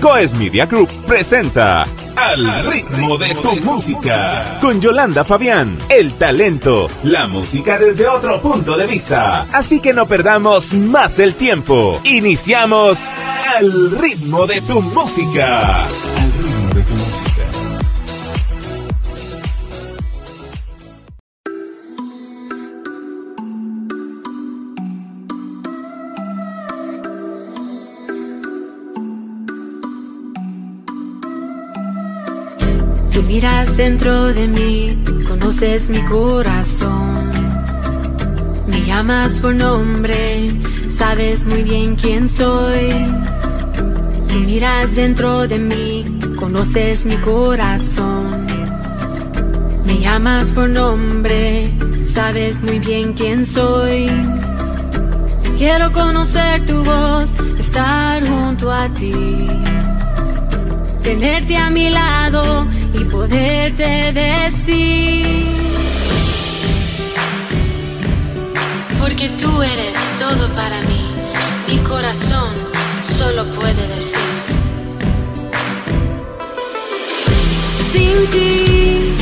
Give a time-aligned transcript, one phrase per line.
[0.00, 1.82] Coes Media Group presenta
[2.16, 8.76] Al ritmo de tu música con Yolanda Fabián, el talento, la música desde otro punto
[8.76, 9.46] de vista.
[9.52, 12.00] Así que no perdamos más el tiempo.
[12.04, 13.08] Iniciamos
[13.56, 15.86] Al ritmo de tu música.
[33.78, 37.30] Dentro de mí, conoces mi corazón.
[38.66, 40.50] Me llamas por nombre,
[40.90, 42.90] sabes muy bien quién soy.
[44.28, 46.04] Tú miras dentro de mí,
[46.36, 48.46] conoces mi corazón.
[49.86, 51.72] Me llamas por nombre,
[52.04, 54.10] sabes muy bien quién soy.
[55.56, 59.46] Quiero conocer tu voz, estar junto a ti.
[61.04, 65.46] Tenerte a mi lado y poderte decir.
[68.98, 71.02] Porque tú eres todo para mí,
[71.68, 72.52] mi corazón
[73.02, 74.18] solo puede decir.
[77.92, 79.12] Sin ti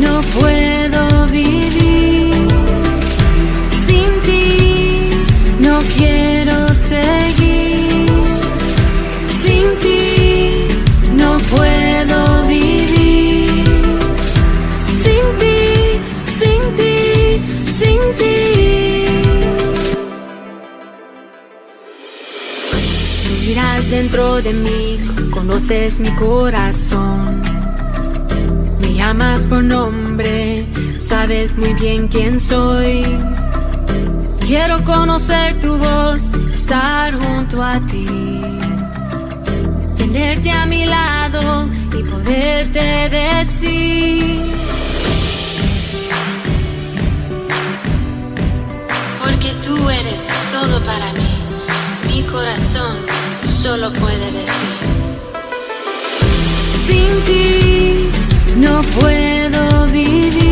[0.00, 2.48] no puedo vivir,
[3.86, 5.10] sin ti
[5.60, 7.41] no quiero seguir,
[24.12, 27.40] de mí, conoces mi corazón.
[28.78, 30.66] Me llamas por nombre,
[31.00, 33.06] sabes muy bien quién soy.
[34.40, 36.20] Quiero conocer tu voz,
[36.54, 38.06] estar junto a ti.
[39.96, 44.42] Tenerte a mi lado y poderte decir.
[49.24, 51.38] Porque tú eres todo para mí,
[52.08, 53.21] mi corazón
[53.62, 54.78] solo puede decir.
[56.86, 58.08] Sin ti
[58.56, 60.51] no puedo vivir.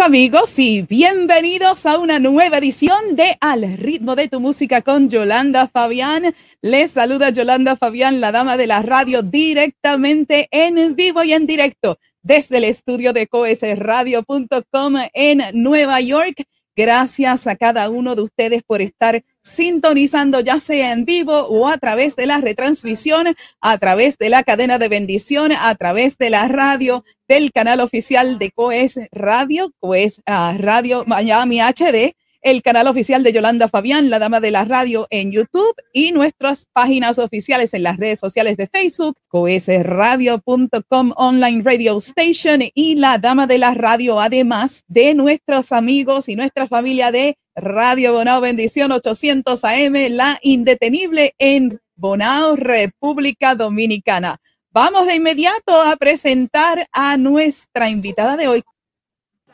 [0.00, 5.68] Amigos y bienvenidos a una nueva edición de Al ritmo de tu música con Yolanda
[5.68, 6.34] Fabián.
[6.62, 11.98] Les saluda Yolanda Fabián, la dama de la radio, directamente en vivo y en directo
[12.22, 16.44] desde el estudio de coesradio.com en Nueva York.
[16.76, 21.78] Gracias a cada uno de ustedes por estar sintonizando, ya sea en vivo o a
[21.78, 26.46] través de la retransmisión, a través de la cadena de bendición, a través de la
[26.48, 33.22] radio, del canal oficial de Coes Radio, Coes ah, Radio Miami HD, el canal oficial
[33.22, 37.82] de Yolanda Fabián, la dama de la radio en YouTube y nuestras páginas oficiales en
[37.82, 44.20] las redes sociales de Facebook, coesradio.com online radio station y la dama de la radio,
[44.20, 51.34] además de nuestros amigos y nuestra familia de Radio Bonao Bendición 800 AM, la indetenible
[51.38, 54.40] en Bonao, República Dominicana.
[54.72, 58.62] Vamos de inmediato a presentar a nuestra invitada de hoy.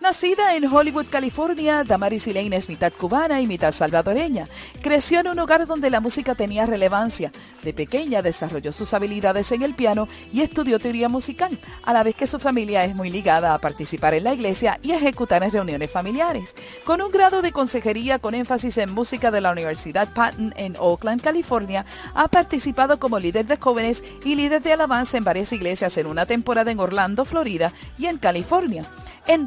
[0.07, 4.47] Nacida en Hollywood, California, Damaris Elaine es mitad cubana y mitad salvadoreña.
[4.81, 7.33] Creció en un hogar donde la música tenía relevancia.
[7.65, 12.15] De pequeña desarrolló sus habilidades en el piano y estudió teoría musical, a la vez
[12.15, 15.91] que su familia es muy ligada a participar en la iglesia y ejecutar en reuniones
[15.91, 16.55] familiares.
[16.85, 21.21] Con un grado de consejería con énfasis en música de la Universidad Patton en Oakland,
[21.21, 26.07] California, ha participado como líder de jóvenes y líder de alabanza en varias iglesias en
[26.07, 28.89] una temporada en Orlando, Florida y en California.
[29.29, 29.45] En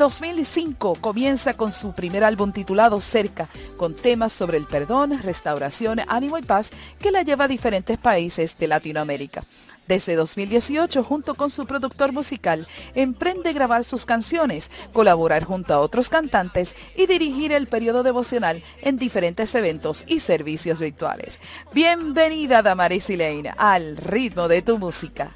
[0.50, 3.48] 2005 comienza con su primer álbum titulado Cerca,
[3.78, 8.58] con temas sobre el perdón, restauración, ánimo y paz que la lleva a diferentes países
[8.58, 9.44] de Latinoamérica.
[9.88, 16.10] Desde 2018, junto con su productor musical, emprende grabar sus canciones, colaborar junto a otros
[16.10, 21.40] cantantes y dirigir el periodo devocional en diferentes eventos y servicios virtuales.
[21.76, 25.36] Bienvenida, Damaris Elaine, al ritmo de tu música.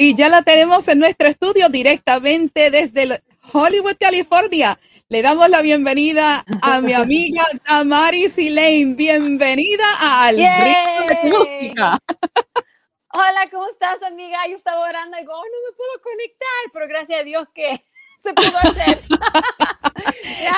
[0.00, 3.20] Y ya la tenemos en nuestro estudio directamente desde
[3.52, 4.78] Hollywood, California.
[5.08, 8.94] Le damos la bienvenida a mi amiga Damaris Elaine.
[8.94, 11.98] Bienvenida al de Música.
[13.12, 14.38] Hola, ¿cómo estás, amiga?
[14.48, 17.84] Yo estaba orando y digo, oh, no me puedo conectar, pero gracias a Dios que
[18.22, 19.00] se pudo hacer.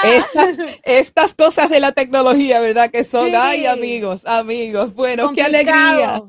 [0.05, 2.91] estas, estas cosas de la tecnología, ¿verdad?
[2.91, 4.95] Que son, ay, amigos, amigos.
[4.95, 6.23] Bueno, qué alegría.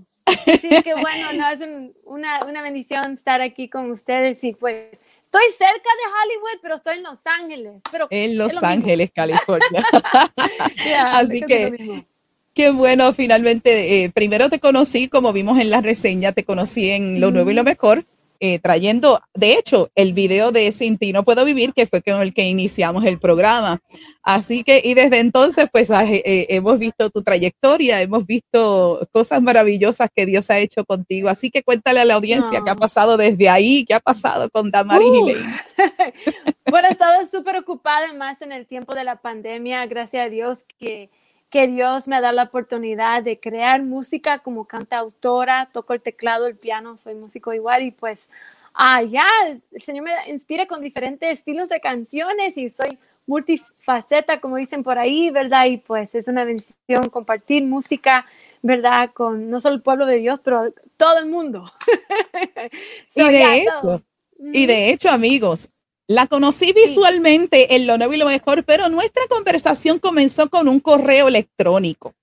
[0.59, 1.59] Sí, qué bueno, no, es
[2.05, 4.87] una, una bendición estar aquí con ustedes y pues
[5.23, 7.81] estoy cerca de Hollywood, pero estoy en Los Ángeles.
[7.91, 9.83] Pero en Los Ángeles, California.
[11.13, 12.05] Así que
[12.53, 17.19] qué bueno, finalmente, eh, primero te conocí, como vimos en la reseña, te conocí en
[17.19, 18.05] Lo Nuevo y Lo Mejor.
[18.43, 22.19] Eh, trayendo, de hecho, el video de Sin ti no puedo vivir, que fue con
[22.23, 23.79] el que iniciamos el programa.
[24.23, 29.43] Así que, y desde entonces, pues eh, eh, hemos visto tu trayectoria, hemos visto cosas
[29.43, 31.29] maravillosas que Dios ha hecho contigo.
[31.29, 34.71] Así que cuéntale a la audiencia qué ha pasado desde ahí, qué ha pasado con
[34.71, 35.35] Damaris y uh.
[36.71, 40.65] bueno, he estado súper ocupada más en el tiempo de la pandemia, gracias a Dios
[40.79, 41.11] que
[41.51, 46.56] que Dios me dado la oportunidad de crear música como cantautora, toco el teclado, el
[46.56, 48.30] piano, soy músico igual y pues
[48.74, 49.27] ah, ya,
[49.71, 54.98] el Señor me inspira con diferentes estilos de canciones y soy multifaceta, como dicen por
[54.98, 55.65] ahí, ¿verdad?
[55.65, 58.25] Y pues es una bendición compartir música,
[58.62, 59.12] ¿verdad?
[59.13, 61.69] Con no solo el pueblo de Dios, pero todo el mundo.
[63.15, 64.01] y, de hecho,
[64.38, 65.69] y de hecho, amigos,
[66.11, 70.79] la conocí visualmente en lo nuevo y lo mejor, pero nuestra conversación comenzó con un
[70.81, 72.13] correo electrónico.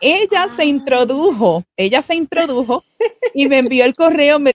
[0.00, 0.64] Ella se ah.
[0.64, 2.84] introdujo, ella se introdujo
[3.34, 4.52] y me envió el correo, me,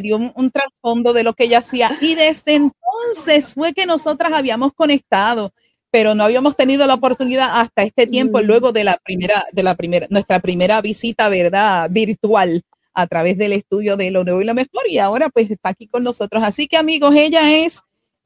[0.00, 4.72] dio un, trasfondo de lo que ella hacía y desde entonces fue que nosotras habíamos
[4.72, 5.50] conectado,
[5.90, 8.44] pero no habíamos tenido la oportunidad hasta este tiempo, mm.
[8.44, 11.88] luego de la primera, de la primera, nuestra primera visita, ¿verdad?
[11.90, 12.62] Virtual
[12.94, 15.88] a través del estudio de lo nuevo y lo mejor y ahora pues está aquí
[15.88, 16.42] con nosotros.
[16.44, 17.82] Así que amigos, ella es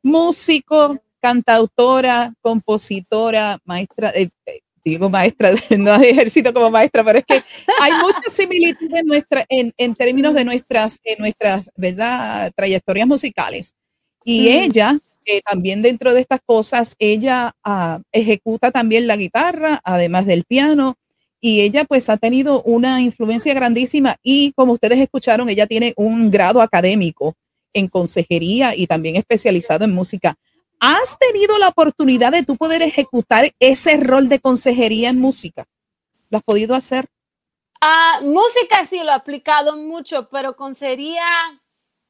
[0.06, 7.42] músico, cantautora, compositora, maestra, eh, eh, digo maestra, no ejercito como maestra, pero es que
[7.80, 12.52] hay mucha similitud en, nuestra, en, en términos de nuestras, en nuestras ¿verdad?
[12.54, 13.74] trayectorias musicales.
[14.24, 20.26] Y ella, eh, también dentro de estas cosas, ella ah, ejecuta también la guitarra, además
[20.26, 20.96] del piano,
[21.40, 26.30] y ella pues ha tenido una influencia grandísima y como ustedes escucharon, ella tiene un
[26.30, 27.36] grado académico
[27.78, 30.34] en consejería y también especializado en música.
[30.80, 35.64] ¿Has tenido la oportunidad de tú poder ejecutar ese rol de consejería en música?
[36.30, 37.06] ¿Lo has podido hacer?
[37.80, 41.24] Ah, música sí lo he aplicado mucho, pero consejería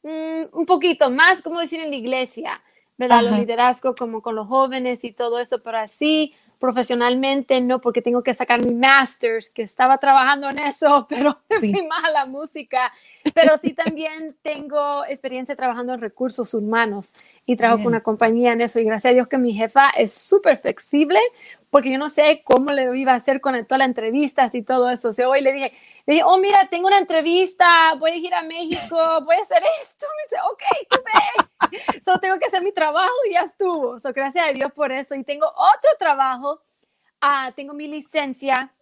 [0.02, 2.62] mm, un poquito más, como decir en la iglesia,
[2.96, 3.22] ¿verdad?
[3.22, 8.22] Los liderazgo como con los jóvenes y todo eso, pero así profesionalmente, no porque tengo
[8.22, 11.72] que sacar mi master's, que estaba trabajando en eso, pero sí.
[11.88, 12.92] más a la música.
[13.34, 17.12] Pero sí también tengo experiencia trabajando en recursos humanos
[17.44, 18.80] y trabajo con una compañía en eso.
[18.80, 21.18] Y gracias a Dios que mi jefa es súper flexible,
[21.70, 24.88] porque yo no sé cómo le iba a hacer con todas las entrevistas y todo
[24.88, 25.08] eso.
[25.08, 25.72] O sea, hoy le dije,
[26.06, 29.62] le dije, oh, mira, tengo una entrevista, voy a ir a México, voy a hacer
[29.82, 30.06] esto.
[30.16, 32.00] Me dice, ok, tú ve.
[32.04, 33.98] Solo tengo que hacer mi trabajo y ya estuvo.
[33.98, 35.14] So, gracias a Dios por eso.
[35.14, 36.62] Y tengo otro trabajo.
[37.22, 38.72] Uh, tengo mi licencia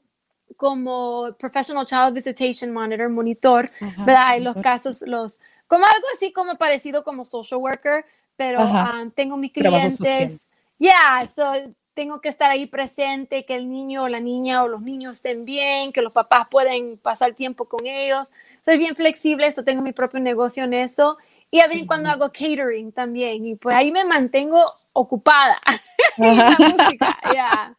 [0.56, 4.28] como Professional Child Visitation Monitor, monitor, ¿verdad?
[4.28, 8.04] Hay los casos, los, como algo así como parecido como social worker,
[8.36, 10.48] pero um, tengo mis clientes.
[10.78, 14.82] Yeah, so tengo que estar ahí presente, que el niño o la niña o los
[14.82, 18.30] niños estén bien, que los papás pueden pasar tiempo con ellos.
[18.60, 21.16] Soy bien flexible, eso tengo mi propio negocio en eso.
[21.50, 25.60] Y a veces cuando hago catering también, y pues ahí me mantengo ocupada.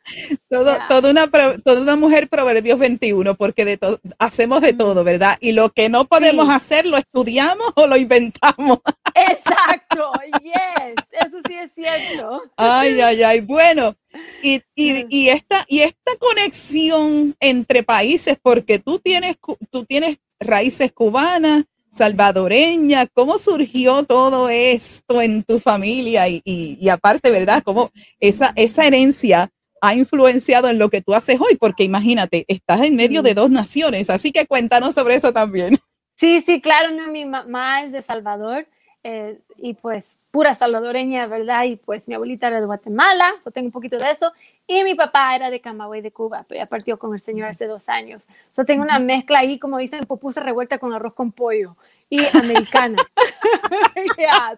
[0.50, 5.38] Todo, Toda, una, toda una mujer Proverbios 21, porque de todo hacemos de todo, ¿verdad?
[5.42, 8.80] Y lo que no podemos hacer, lo estudiamos o lo inventamos.
[9.16, 12.44] Exacto, yes, eso sí es cierto.
[12.58, 13.96] Ay, ay, ay, bueno,
[14.42, 19.38] y, y, y, esta, y esta conexión entre países, porque tú tienes,
[19.72, 26.28] tú tienes raíces cubanas, salvadoreña, ¿cómo surgió todo esto en tu familia?
[26.28, 27.64] Y, y, aparte, ¿verdad?
[27.64, 29.50] ¿Cómo esa, esa herencia
[29.82, 31.56] ha influenciado en lo que tú haces hoy?
[31.56, 35.80] Porque imagínate, estás en medio de dos naciones, así que cuéntanos sobre eso también.
[36.18, 38.68] Sí, sí, claro, no, mi mamá es de Salvador
[39.08, 41.66] eh, y pues pura salvadoreña, ¿verdad?
[41.66, 44.34] Y pues mi abuelita era de Guatemala, yo tengo un poquito de eso,
[44.66, 47.68] y mi papá era de Camagüey, de Cuba, pero ya partió con el señor hace
[47.68, 48.26] dos años.
[48.58, 51.78] Yo tengo una mezcla ahí, como dicen, pupusa revuelta con arroz con pollo
[52.10, 52.98] y americana.
[54.18, 54.56] ya,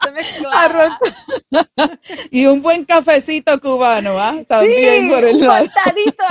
[2.32, 4.34] y un buen cafecito cubano, ¿ah?
[4.48, 5.68] También por el lado.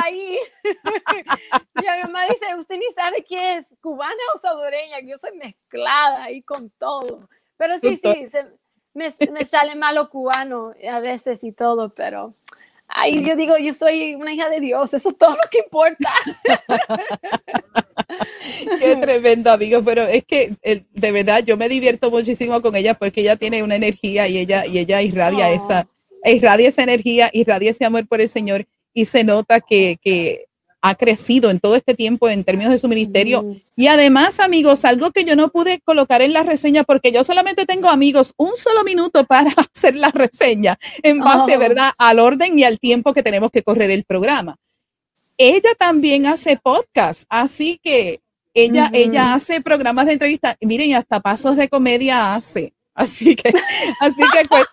[0.03, 0.39] ahí.
[1.75, 6.41] mi mamá dice, usted ni sabe qué es, cubana o salvadoreña, yo soy mezclada ahí
[6.41, 7.29] con todo.
[7.57, 8.29] Pero sí, sí,
[8.95, 12.35] me, me, sale malo cubano a veces y todo, pero
[12.89, 16.11] ay, yo digo, yo soy una hija de Dios, eso es todo lo que importa.
[18.81, 23.21] Qué tremendo, amigo, pero es que de verdad yo me divierto muchísimo con ella porque
[23.21, 25.89] ella tiene una energía y ella, y ella irradia, esa,
[26.25, 30.46] irradia esa energía, irradia ese amor por el Señor y se nota que, que
[30.83, 33.57] ha crecido en todo este tiempo en términos de su ministerio.
[33.75, 37.67] Y además, amigos, algo que yo no pude colocar en la reseña porque yo solamente
[37.67, 41.59] tengo amigos un solo minuto para hacer la reseña en base, oh.
[41.59, 44.57] ¿verdad?, al orden y al tiempo que tenemos que correr el programa.
[45.39, 48.21] Ella también hace podcast, así que
[48.55, 50.57] ella, ella hace programas de entrevista.
[50.63, 52.73] Miren, hasta pasos de comedia hace.
[52.97, 53.53] Así que,
[54.01, 54.67] así que, pues,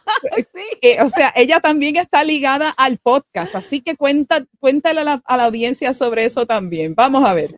[0.81, 5.21] eh, o sea, ella también está ligada al podcast, así que cuenta, cuéntale a la,
[5.43, 6.95] audiencia sobre eso también.
[6.95, 7.51] Vamos a ver.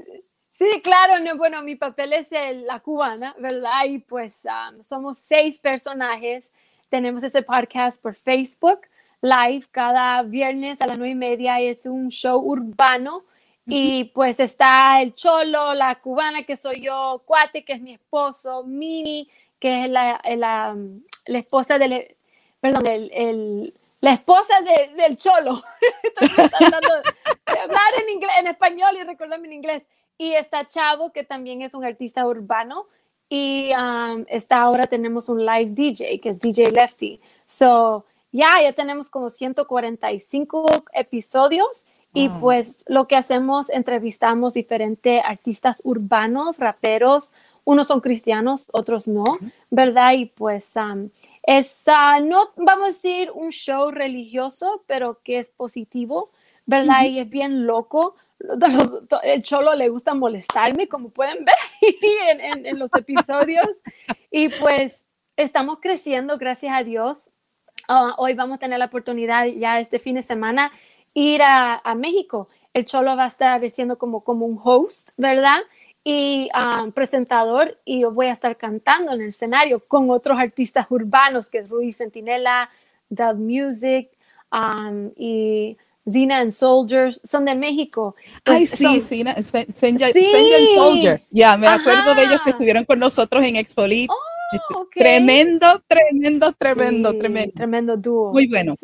[0.51, 2.29] Sí, claro, no, bueno, mi papel es
[2.65, 3.85] la cubana, ¿verdad?
[3.85, 4.43] Y pues
[4.81, 6.51] somos seis personajes.
[6.89, 8.81] Tenemos ese podcast por Facebook
[9.21, 11.59] Live cada viernes a las nueve y media.
[11.59, 13.25] Es un show urbano.
[13.67, 18.63] Y pues está el cholo, la cubana que soy yo, Cuate, que es mi esposo,
[18.63, 19.27] Mini,
[19.65, 20.77] que es la, la,
[21.25, 22.15] la esposa del,
[22.59, 25.59] perdón, el, el, la esposa de, del cholo.
[26.03, 29.87] Estoy tratando de hablar en, inglés, en español y recordarme en inglés.
[30.19, 32.85] Y está Chavo, que también es un artista urbano.
[33.27, 37.19] Y um, está ahora tenemos un live DJ, que es DJ Lefty.
[37.47, 41.87] So, ya, ya tenemos como 145 episodios.
[42.13, 47.33] Y pues lo que hacemos, entrevistamos diferentes artistas urbanos, raperos,
[47.65, 49.23] unos son cristianos, otros no,
[49.69, 50.13] ¿verdad?
[50.13, 50.73] Y pues
[51.43, 56.29] es, uh, no vamos a decir un show religioso, pero que es positivo,
[56.65, 57.03] ¿verdad?
[57.03, 58.15] Y es bien loco.
[59.23, 61.55] El cholo le gusta molestarme, como pueden ver
[62.39, 63.69] en, en, los episodios.
[64.29, 67.31] Y pues estamos creciendo, gracias a Dios.
[67.87, 70.71] Ah, hoy vamos a tener la oportunidad ya este fin de semana
[71.15, 72.47] ir a, a México.
[72.73, 75.61] El cholo va a estar siendo como, como un host, ¿verdad?
[76.07, 80.85] Y um, presentador y yo voy a estar cantando en el escenario con otros artistas
[80.91, 82.69] urbanos que es Ruiz Sentinela,
[83.09, 84.11] Dub Music
[84.51, 85.75] um, y
[86.07, 88.15] Zina and Soldiers, son de México.
[88.45, 89.45] Ay, sí, Zina, and
[90.75, 91.23] Soldier.
[91.31, 94.07] Ya, me acuerdo de ellos que estuvieron con nosotros en Expolit.
[94.11, 97.53] Oh, Tremendo, tremendo, tremendo, tremendo.
[97.55, 98.31] Tremendo dúo.
[98.31, 98.75] Muy bueno.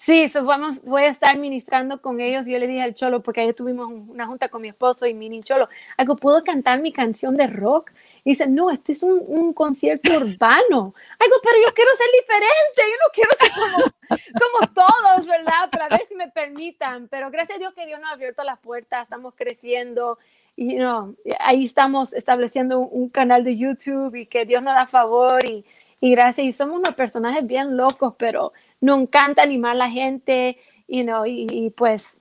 [0.00, 2.46] Sí, vamos, voy a estar ministrando con ellos.
[2.46, 5.42] Yo le dije al Cholo, porque ayer tuvimos una junta con mi esposo y mini
[5.42, 7.90] Cholo, algo, ¿puedo cantar mi canción de rock?
[8.22, 10.94] Y dice, no, este es un, concierto urbano.
[11.18, 15.68] Algo, pero yo quiero ser diferente, yo no quiero ser como, como todos, ¿verdad?
[15.68, 17.08] Para ver si me permitan.
[17.08, 20.20] Pero gracias a Dios que Dios nos ha abierto las puertas, estamos creciendo
[20.54, 25.44] y no, ahí estamos estableciendo un, canal de YouTube y que Dios nos da favor
[25.44, 25.64] y,
[26.00, 26.46] y gracias.
[26.46, 31.24] Y somos unos personajes bien locos, pero no encanta animar a la gente, you know,
[31.26, 32.16] y, pues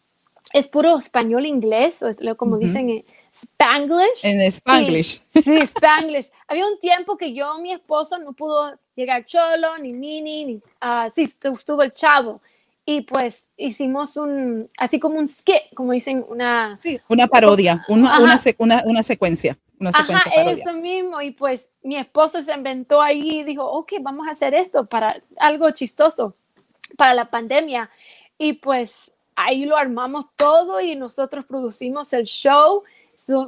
[0.54, 4.24] es puro español inglés, o como dicen en Spanglish.
[4.24, 5.22] En Spanglish.
[5.30, 6.32] Sí, Spanglish.
[6.48, 11.12] Había un tiempo que yo, mi esposo, no pudo llegar cholo, ni mini, ni, uh,
[11.14, 12.42] sí, estuvo el chavo.
[12.86, 16.78] Y pues hicimos un, así como un skit, como dicen, una...
[16.78, 18.18] Sí, una parodia, una,
[18.58, 19.58] una, una, secuencia.
[19.94, 21.22] Ajá, eso mismo.
[21.22, 25.22] Y pues mi esposo se inventó ahí y dijo, ok, vamos a hacer esto para
[25.38, 26.34] algo chistoso
[26.96, 27.90] para la pandemia.
[28.38, 32.84] Y pues ahí lo armamos todo y nosotros producimos el show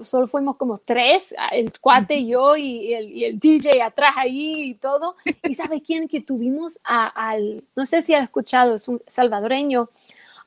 [0.01, 4.71] solo fuimos como tres, el cuate y yo y el, y el, DJ atrás ahí
[4.71, 5.15] y todo.
[5.43, 9.89] ¿Y sabe quién que tuvimos al, no sé si ha escuchado, es un salvadoreño,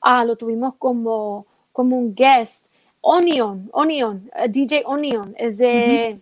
[0.00, 2.66] ah, lo tuvimos como, como un guest,
[3.00, 6.20] Onion, Onion, eh, DJ Onion, es de...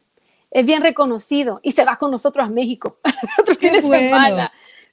[0.53, 2.97] Es bien reconocido y se va con nosotros a México.
[3.61, 4.51] Qué bueno.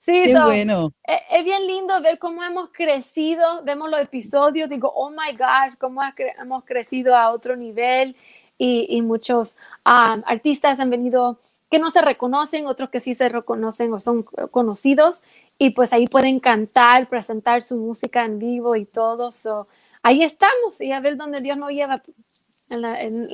[0.07, 0.93] Sí, Qué bueno.
[1.03, 5.75] Es, es, bien lindo ver cómo hemos crecido, vemos los episodios, digo, oh my gosh,
[5.77, 5.99] cómo
[6.39, 8.15] hemos crecido a otro nivel
[8.57, 13.27] y, y muchos um, artistas han venido que no se reconocen, otros que sí se
[13.27, 15.23] reconocen o son conocidos
[15.57, 19.31] y pues ahí pueden cantar, presentar su música en vivo y todo.
[19.31, 19.67] So,
[20.03, 22.01] ahí estamos y a ver dónde Dios nos lleva
[22.69, 23.29] en,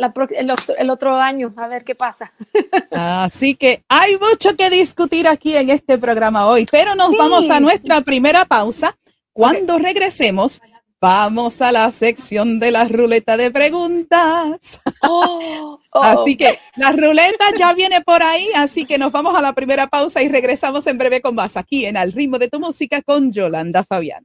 [0.77, 2.33] el, otro año, a ver qué pasa.
[2.91, 7.59] Así que hay mucho que discutir aquí en este programa hoy, pero nos vamos a
[7.59, 8.95] nuestra primera pausa.
[9.31, 10.61] Cuando regresemos,
[11.01, 14.79] vamos a la sección de la ruleta de preguntas.
[15.01, 16.01] Oh, oh.
[16.01, 19.87] así que la ruleta ya viene por ahí, así que nos vamos a la primera
[19.87, 23.31] pausa y regresamos en breve con más aquí en Al ritmo de tu música con
[23.31, 24.23] Yolanda Fabián.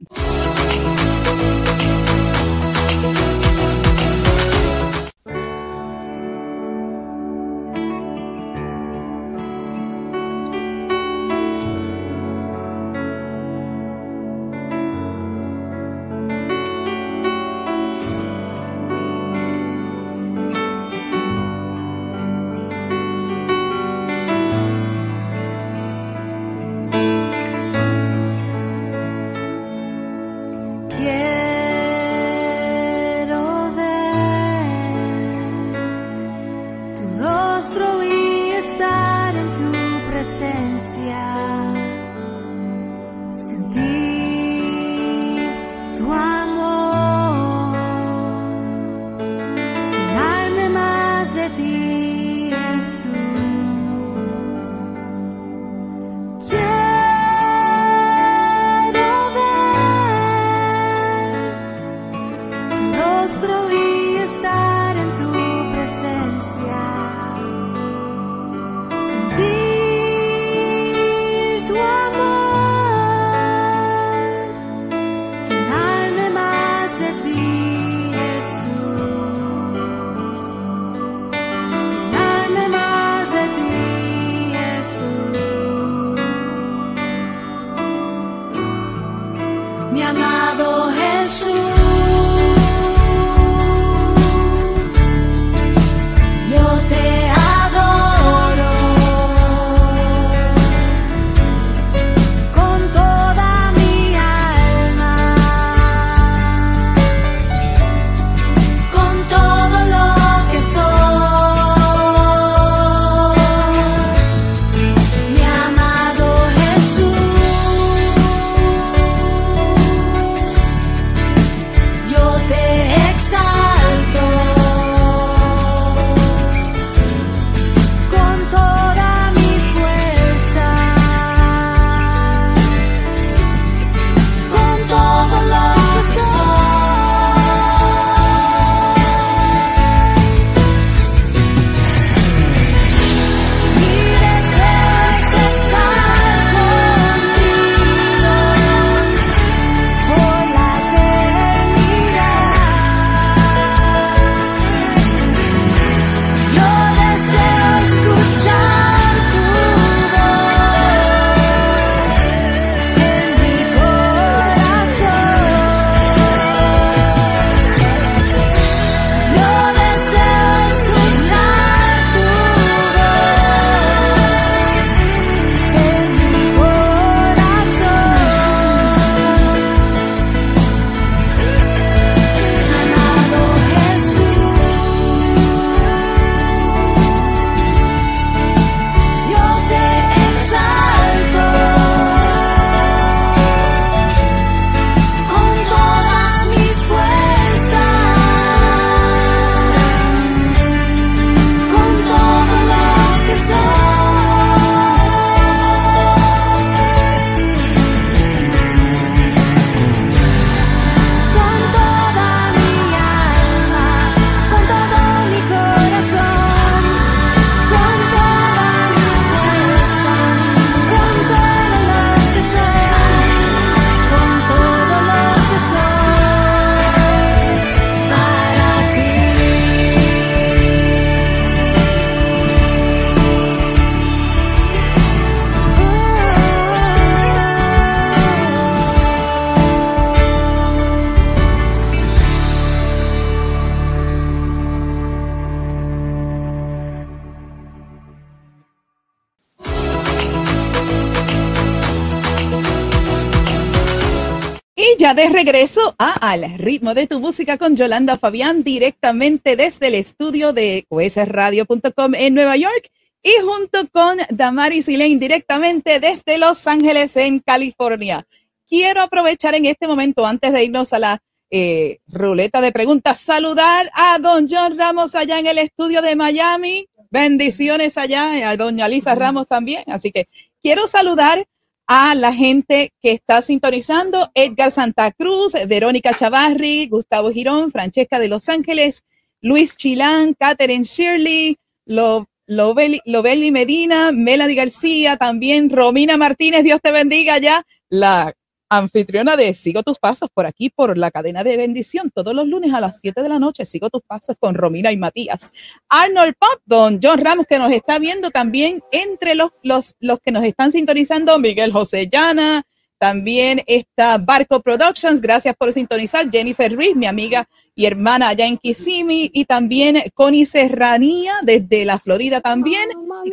[255.51, 260.85] Regreso a Al ritmo de tu música con Yolanda Fabián directamente desde el estudio de
[260.89, 262.91] usradio.com en Nueva York
[263.23, 268.27] y junto con Damaris Elaine directamente desde Los Ángeles en California.
[268.67, 273.89] Quiero aprovechar en este momento antes de irnos a la eh, ruleta de preguntas, saludar
[273.95, 276.87] a don John Ramos allá en el estudio de Miami.
[277.09, 279.83] Bendiciones allá, a doña Lisa Ramos también.
[279.87, 280.27] Así que
[280.61, 281.47] quiero saludar
[281.91, 288.27] a la gente que está sintonizando, Edgar Santa Cruz, Verónica Chavarri, Gustavo Girón, Francesca de
[288.27, 289.03] Los Ángeles,
[289.41, 297.65] Luis Chilán, Catherine Shirley, Lo, Medina, Melanie García, también Romina Martínez, Dios te bendiga ya,
[297.89, 298.33] la
[298.69, 302.73] anfitriona de Sigo tus pasos por aquí, por la cadena de bendición, todos los lunes
[302.73, 305.51] a las 7 de la noche, Sigo tus pasos con Romina y Matías.
[305.89, 310.31] Arnold Pop, don John Ramos, que nos está viendo también entre los, los, los que
[310.31, 312.63] nos están sintonizando, Miguel José Llana,
[312.99, 318.57] también está Barco Productions, gracias por sintonizar, Jennifer Ruiz, mi amiga y hermana allá en
[318.57, 322.89] Kissimmee, y también Connie Serranía desde la Florida también,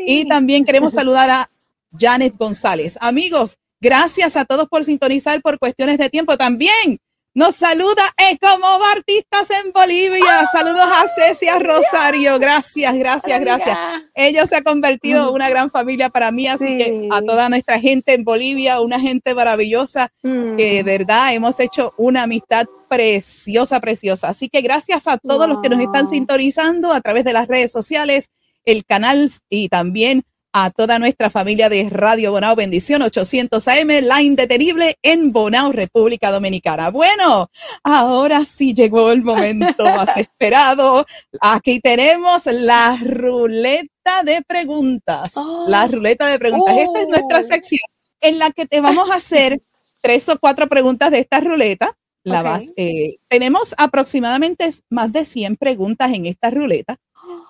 [0.07, 1.51] y también queremos saludar a
[1.99, 2.97] Janet González.
[3.01, 6.37] Amigos, Gracias a todos por sintonizar por cuestiones de tiempo.
[6.37, 6.99] También
[7.37, 8.03] nos saluda
[8.41, 10.47] como Artistas en Bolivia.
[10.51, 12.39] Saludos a Cecia Rosario.
[12.39, 13.77] Gracias, gracias, gracias.
[14.15, 17.79] Ellos se han convertido en una gran familia para mí, así que a toda nuestra
[17.79, 20.87] gente en Bolivia, una gente maravillosa, que de mm.
[20.87, 24.31] verdad hemos hecho una amistad preciosa, preciosa.
[24.31, 27.71] Así que gracias a todos los que nos están sintonizando a través de las redes
[27.71, 28.31] sociales,
[28.65, 30.25] el canal y también
[30.59, 36.31] a toda nuestra familia de Radio Bonao Bendición 800 AM, la indetenible en Bonao, República
[36.31, 36.89] Dominicana.
[36.89, 37.51] Bueno,
[37.83, 41.05] ahora sí llegó el momento más esperado.
[41.43, 45.35] Aquí tenemos la ruleta de preguntas.
[45.67, 45.89] La oh.
[45.89, 46.75] ruleta de preguntas.
[46.75, 47.43] Esta es nuestra oh.
[47.43, 47.91] sección
[48.23, 49.61] en la que te vamos a hacer
[50.01, 51.99] tres o cuatro preguntas de esta ruleta.
[52.23, 56.97] La eh, tenemos aproximadamente más de 100 preguntas en esta ruleta.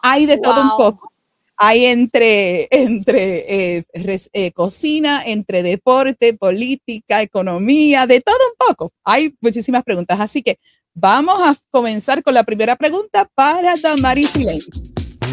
[0.02, 1.12] Hay de todo un poco
[1.56, 3.84] hay entre, entre eh,
[4.32, 8.92] eh, cocina, entre deporte, política, economía, de todo un poco.
[9.04, 10.58] Hay muchísimas preguntas, así que
[10.94, 14.60] vamos a comenzar con la primera pregunta para Damaris Lane.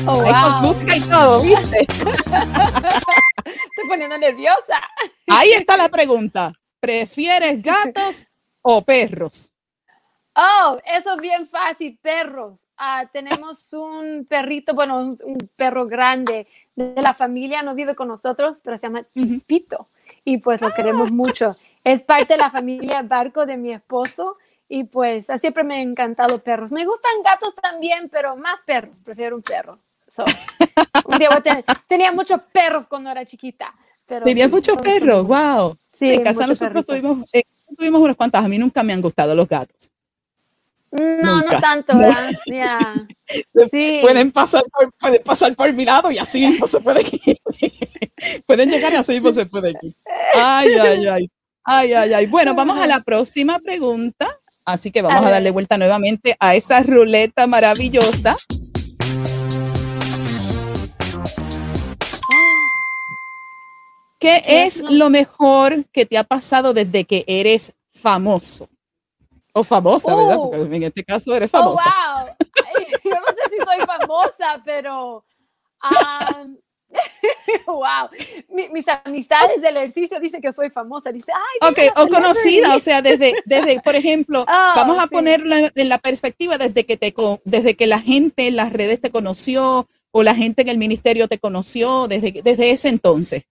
[0.06, 0.62] Oh, wow.
[0.62, 1.80] música y todo, ¿viste?
[3.46, 4.82] Estoy poniendo nerviosa.
[5.28, 6.52] Ahí está la pregunta.
[6.82, 8.28] ¿Prefieres gatos
[8.62, 9.53] o perros?
[10.36, 12.62] Oh, eso es bien fácil, perros.
[12.78, 18.60] Ah, tenemos un perrito, bueno, un, perro grande de la familia, no vive con nosotros,
[18.64, 19.88] pero se llama Chispito
[20.26, 21.14] y pues lo queremos ah.
[21.14, 21.56] mucho.
[21.84, 26.40] Es parte de la familia Barco de mi esposo y pues siempre me han encantado
[26.40, 26.72] perros.
[26.72, 29.78] Me gustan gatos también, pero más perros, prefiero un perro.
[31.88, 33.74] tenía muchos perros cuando era chiquita.
[34.06, 35.78] Tenía muchos perros, wow.
[35.92, 37.44] Sí, en casa nosotros tuvimos, eh,
[37.78, 39.93] tuvimos unos cuantos, a mí nunca me han gustado los gatos.
[40.94, 41.94] No, no tanto,
[43.72, 44.00] Sí.
[44.02, 47.38] Pueden pasar, por, pueden pasar por mi lado y así mismo se puede ir.
[48.46, 49.96] pueden llegar y así mismo se puede ir.
[50.36, 51.32] Ay, ay, ay.
[51.64, 52.26] Ay, ay, ay.
[52.28, 54.40] Bueno, vamos a la próxima pregunta.
[54.66, 58.38] Así que vamos a, darle vuelta nuevamente a esa ruleta maravillosa.
[64.20, 68.70] ¿Qué es lo mejor que te ha pasado desde que eres famoso?
[69.54, 70.38] O famosa, ¿verdad?
[70.38, 70.66] Porque oh.
[70.66, 71.94] en este caso eres oh, famosa.
[71.94, 72.36] Oh, wow.
[73.04, 75.24] Yo no sé si soy famosa, pero.
[77.68, 78.10] wow.
[78.50, 81.12] mis amistades del ejercicio dicen que soy famosa.
[81.12, 85.90] Dice, ay, ok, o conocida, o sea, desde, desde por ejemplo, vamos a ponerlo en
[85.90, 87.14] la perspectiva desde que, te,
[87.44, 91.28] desde que la gente en las redes te conoció o la gente en el ministerio
[91.28, 93.46] te conoció, desde, desde ese entonces.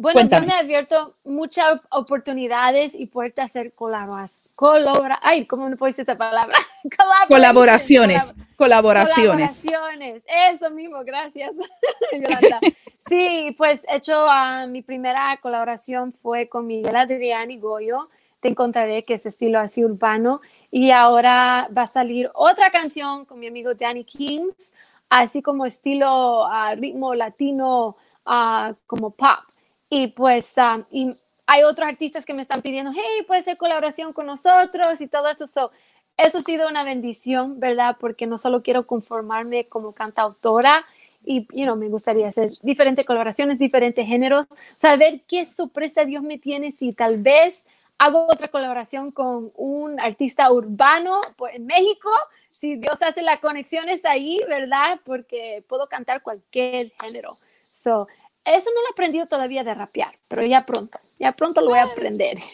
[0.00, 4.52] Bueno, yo me abierto muchas oportunidades y puertas a hacer colaboraciones.
[4.54, 6.56] Colabora ay, ¿cómo no puedo decir esa palabra?
[7.28, 8.32] colaboraciones.
[8.54, 9.64] Colaboraciones.
[9.64, 10.24] Colaboraciones.
[10.52, 11.56] Eso mismo, gracias.
[13.08, 18.08] sí, pues he hecho uh, mi primera colaboración fue con Miguel Adrián y Goyo.
[18.38, 20.40] Te encontraré que es estilo así urbano.
[20.70, 24.70] Y ahora va a salir otra canción con mi amigo Danny Kings,
[25.10, 29.40] así como estilo uh, ritmo latino, uh, como pop.
[29.90, 30.54] Y pues
[30.90, 31.12] y
[31.46, 35.28] hay otros artistas que me están pidiendo, hey, puede ser colaboración con nosotros y todo
[35.28, 35.44] eso.
[35.46, 37.96] eso ha sido una bendición, ¿verdad?
[37.98, 40.84] Porque no solo quiero conformarme como cantautora
[41.24, 44.46] y you me gustaría hacer diferentes colaboraciones, diferentes géneros,
[44.76, 47.64] saber qué sorpresa Dios me tiene si tal vez
[47.98, 51.20] hago otra colaboración con un artista urbano
[51.52, 52.08] en México,
[52.48, 55.00] si Dios hace las conexiones ahí, ¿verdad?
[55.04, 57.36] Porque puedo cantar cualquier género.
[57.72, 58.06] So,
[58.54, 61.78] eso no lo he aprendido todavía de rapear, pero ya pronto, ya pronto lo voy
[61.78, 62.38] a aprender.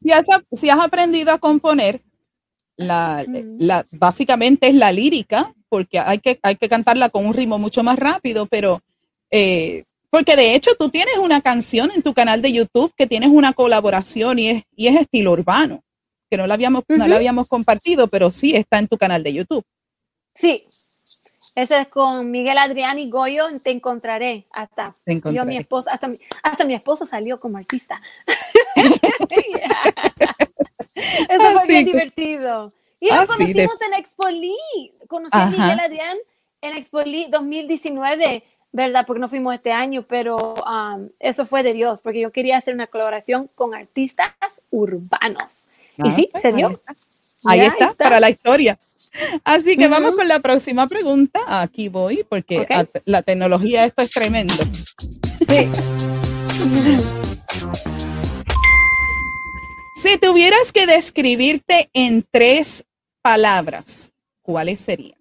[0.00, 2.00] Si, has, si, has, aprendido a componer,
[2.76, 7.58] la, la, básicamente es la lírica, porque hay que, hay que cantarla con un ritmo
[7.58, 8.80] mucho más rápido, pero
[9.30, 13.30] eh, porque de hecho tú tienes una canción en tu canal de YouTube que tienes
[13.30, 15.82] una colaboración y es, y es estilo urbano,
[16.30, 19.34] que no la habíamos, no la habíamos compartido, pero sí está en tu canal de
[19.34, 19.64] YouTube.
[20.34, 20.66] Sí,
[21.56, 24.46] ese es con Miguel Adrián y Goyo, Te Encontraré.
[24.52, 24.94] Hasta
[25.32, 26.10] yo, mi esposa, hasta,
[26.42, 28.00] hasta mi esposo salió como artista.
[30.94, 32.72] Eso fue bien divertido.
[33.00, 34.54] Y lo ah, conocimos en Expoli.
[35.08, 36.18] Conocí a Miguel Adrián
[36.60, 39.06] en Expoli 2019, ¿verdad?
[39.06, 42.74] Porque no fuimos este año, pero um, eso fue de Dios, porque yo quería hacer
[42.74, 44.30] una colaboración con artistas
[44.70, 45.68] urbanos.
[45.96, 46.66] y ah, sí, se dio.
[46.66, 46.96] Ahí está,
[47.96, 48.78] para la historia.
[49.44, 51.40] Así que vamos con la próxima pregunta.
[51.46, 52.66] Aquí voy, porque
[53.04, 54.54] la tecnología esto es tremendo.
[55.48, 55.68] Sí.
[60.02, 62.84] si tuvieras que describirte en tres
[63.22, 65.18] palabras, ¿cuáles serían?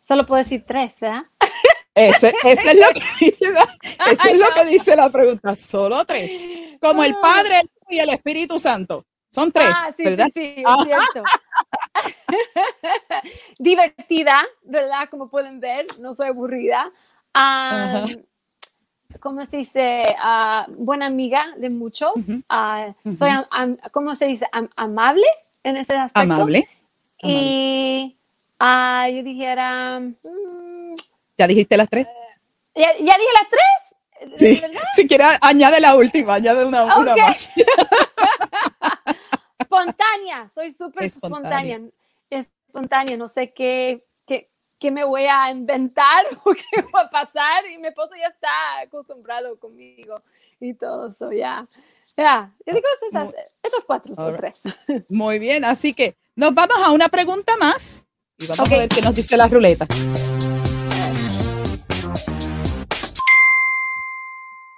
[0.00, 1.24] Solo puedo decir tres, ¿verdad?
[1.94, 3.46] Ese, es, lo que dice,
[4.10, 6.78] eso es lo que dice la pregunta, solo tres.
[6.80, 9.04] Como el Padre y el Espíritu Santo.
[9.34, 10.26] Son tres, ah, sí, ¿verdad?
[10.34, 11.22] Sí, sí, es cierto.
[13.58, 15.08] Divertida, ¿verdad?
[15.10, 16.92] Como pueden ver, no soy aburrida.
[19.20, 20.14] ¿Cómo se dice?
[20.18, 22.12] Ah, buena amiga de muchos.
[22.50, 23.30] Ah, soy,
[23.90, 24.46] ¿cómo se dice?
[24.76, 25.24] amable
[25.62, 26.20] en ese aspecto.
[26.20, 26.68] Amable.
[27.22, 28.14] Y
[28.60, 29.98] yo dijera...
[29.98, 30.94] Mm,
[31.38, 32.06] ¿Ya dijiste las tres?
[32.74, 34.38] Eh, ¿Ya, dije las tres?
[34.38, 34.62] Sí.
[34.94, 37.50] Si quieres, añade la última, añade una, una más.
[39.72, 41.80] espontánea, soy súper espontánea.
[42.30, 43.16] espontánea.
[43.16, 47.78] no sé qué, qué, qué, me voy a inventar o qué va a pasar y
[47.78, 50.22] mi esposo ya está acostumbrado conmigo
[50.60, 51.66] y todo eso, ya.
[52.16, 53.32] Ya, yo digo esas,
[53.62, 54.62] esos cuatro o tres.
[55.08, 58.06] Muy bien, así que nos vamos a una pregunta más
[58.38, 59.86] y vamos a ver qué nos dice la ruleta.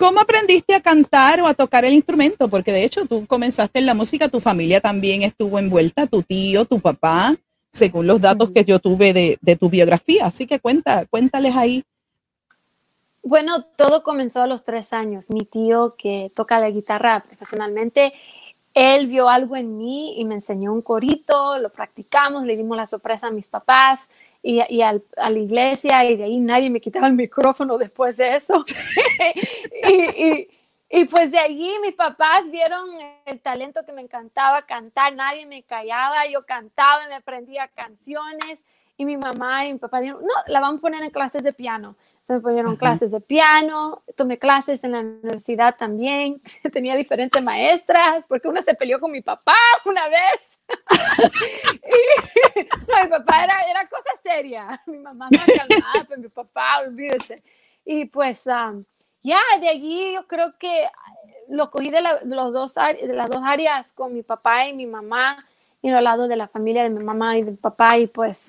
[0.04, 2.48] ¿Cómo aprendiste a cantar o a tocar el instrumento?
[2.48, 6.66] Porque de hecho tú comenzaste en la música, tu familia también estuvo envuelta, tu tío,
[6.66, 7.34] tu papá,
[7.70, 10.26] según los datos que yo tuve de, tu biografía.
[10.26, 11.84] Así que cuenta, cuéntales ahí.
[13.22, 15.30] Bueno, todo comenzó a los tres años.
[15.30, 18.12] Mi tío, que toca la guitarra profesionalmente,
[18.74, 22.86] él vio algo en mí y me enseñó un corito, lo practicamos, le dimos la
[22.86, 24.10] sorpresa a mis papás
[24.46, 28.37] y, y a la iglesia y de ahí nadie me quitaba el micrófono después de
[28.37, 28.62] eso.
[29.88, 30.48] y,
[30.90, 32.90] y, pues de allí mis papás vieron
[33.24, 38.66] el talento que me encantaba cantar, nadie me callaba, yo cantaba, me aprendía canciones
[38.98, 41.54] y mi mamá y mi papá dijeron, no, la vamos a poner en clases de
[41.54, 41.96] piano.
[42.24, 46.40] Se me pusieron clases de piano, tomé clases en la universidad también,
[46.72, 50.60] tenía diferentes maestras, porque una se peleó con mi papá una vez.
[52.88, 57.42] no, mi papá era, era cosa seria, mi mamá más calmada, pero mi papá, olvídese.
[57.84, 58.72] Y pues ya
[59.60, 60.88] de allí yo creo que
[61.50, 65.44] lo cogí de, los dos, de las dos áreas con mi papá y mi mamá,
[65.82, 68.48] y al lado de la familia de mi mamá y de mi papá, y pues...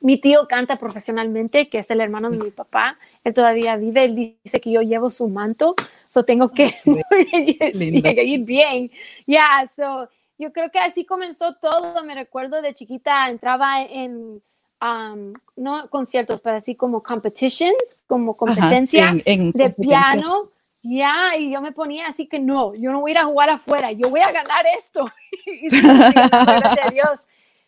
[0.00, 2.98] Mi tío canta profesionalmente, que es el hermano de mi papá.
[3.22, 4.04] Él todavía vive.
[4.04, 5.74] Él dice que yo llevo su manto,
[6.08, 8.90] so tengo que ir bien.
[9.26, 10.08] Ya, so
[10.38, 12.02] yo creo que así comenzó todo.
[12.04, 14.42] Me recuerdo de chiquita entraba en
[14.80, 20.50] um, no conciertos, pero así como competitions, como competencia de piano.
[20.82, 23.50] Ya, y yo me ponía así que no, yo no voy a ir a jugar
[23.50, 25.10] afuera, yo voy a ganar esto.
[25.68, 27.20] gracias a Dios.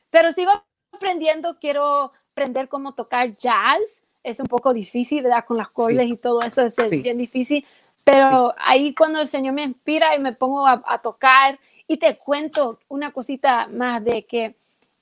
[0.09, 0.51] Pero sigo
[0.92, 4.02] aprendiendo, quiero aprender cómo tocar jazz.
[4.22, 5.44] Es un poco difícil, ¿verdad?
[5.44, 7.64] Con las cordes y todo eso es, bien difícil.
[8.05, 12.78] Pero ahí cuando el Señor me inspira y me pongo a, tocar y te cuento
[12.88, 14.55] una cosita más de que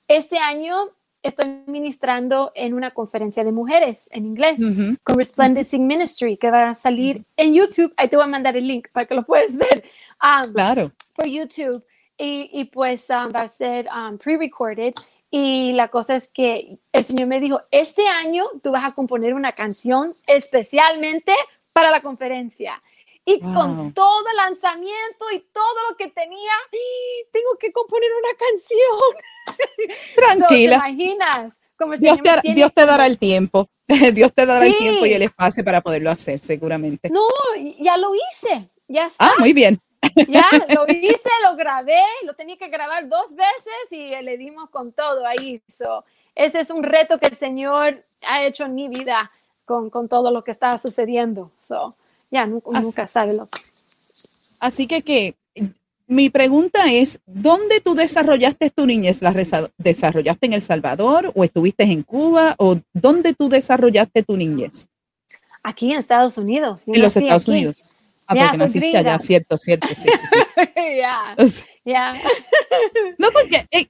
[0.07, 0.89] este año
[1.23, 4.59] estoy ministrando en una conferencia de mujeres en inglés
[5.03, 7.93] con Resplendencing Ministry que va a salir en YouTube.
[7.97, 9.83] Ahí te voy a mandar el link para que lo puedas ver.
[10.21, 10.91] Um, claro.
[11.15, 11.83] Por YouTube.
[12.17, 14.93] Y, y pues um, va a ser um, pre-recorded
[15.31, 19.33] y la cosa es que el Señor me dijo, este año tú vas a componer
[19.33, 21.31] una canción especialmente
[21.71, 22.83] para la conferencia.
[23.23, 26.51] Y con todo el lanzamiento y todo lo que tenía,
[27.31, 29.97] tengo que componer una canción.
[30.15, 30.81] Tranquila.
[30.81, 31.61] ¿Te imaginas?
[31.77, 33.69] Como Dios, te, Dios, te, dará el tiempo.
[34.13, 37.09] Dios te dará el tiempo y el espacio para poderlo hacer, seguramente.
[37.09, 37.27] No,
[37.79, 38.69] ya lo hice.
[38.87, 39.27] Ya está.
[39.27, 39.79] Ah, muy bien.
[40.27, 44.91] Ya, lo hice, lo grabé, lo tenía que grabar dos veces y le dimos con
[44.91, 45.61] todo ahí.
[46.35, 49.31] ese es un reto que el Señor ha hecho en mi vida,
[49.65, 51.51] con, con, todo lo que está sucediendo.
[51.67, 51.95] So,
[52.29, 53.47] ya, nunca, nunca sabe lo
[54.59, 55.35] Así que, que
[56.07, 59.21] mi pregunta es, ¿dónde tú desarrollaste tu niñez?
[59.21, 59.33] ¿La
[59.77, 64.89] desarrollaste en El Salvador o estuviste en Cuba o dónde tú desarrollaste tu niñez?
[65.63, 66.83] Aquí en Estados Unidos.
[66.85, 67.85] en los Estados Unidos.
[68.31, 70.09] Ah, porque naciste allá, cierto, cierto, sí,
[70.97, 71.35] Ya,
[71.85, 72.13] ya.
[73.17, 73.87] No, porque eh,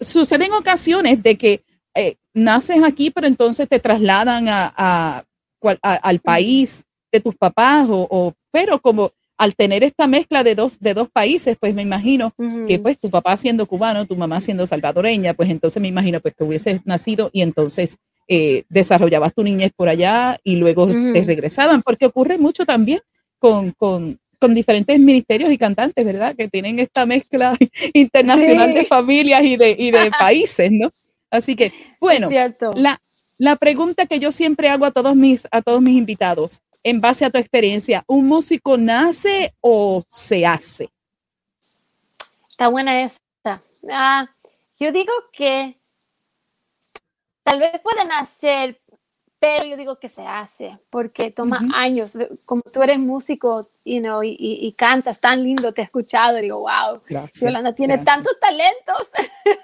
[0.00, 1.62] suceden ocasiones de que
[1.94, 5.24] eh, naces aquí, pero entonces te trasladan a,
[5.60, 10.94] al país de tus papás, o, pero como al tener esta mezcla de dos, de
[10.94, 12.32] dos países, pues me imagino
[12.66, 16.34] que pues tu papá siendo cubano, tu mamá siendo salvadoreña, pues entonces me imagino pues
[16.34, 21.82] que hubieses nacido y entonces eh, desarrollabas tu niñez por allá y luego te regresaban,
[21.82, 23.00] porque ocurre mucho también
[23.42, 26.36] con, con, con, diferentes ministerios y cantantes, ¿verdad?
[26.36, 27.58] Que tienen esta mezcla
[27.92, 30.92] internacional de familias y de, y de países, ¿no?
[31.28, 32.28] Así que, bueno,
[32.76, 33.00] la,
[33.38, 37.24] la pregunta que yo siempre hago a todos mis, a todos mis invitados, en base
[37.24, 40.88] a tu experiencia, ¿un músico nace o se hace?
[42.48, 43.60] Está buena esta.
[43.90, 44.28] Ah,
[44.78, 45.80] yo digo que
[47.42, 48.80] tal vez puede nacer,
[49.42, 52.16] pero yo digo que se hace, porque toma años.
[52.44, 56.60] Como tú eres músico you know, y, y, cantas tan lindo, te he escuchado, digo,
[56.60, 57.02] wow,
[57.34, 59.10] Yolanda tiene tantos talentos.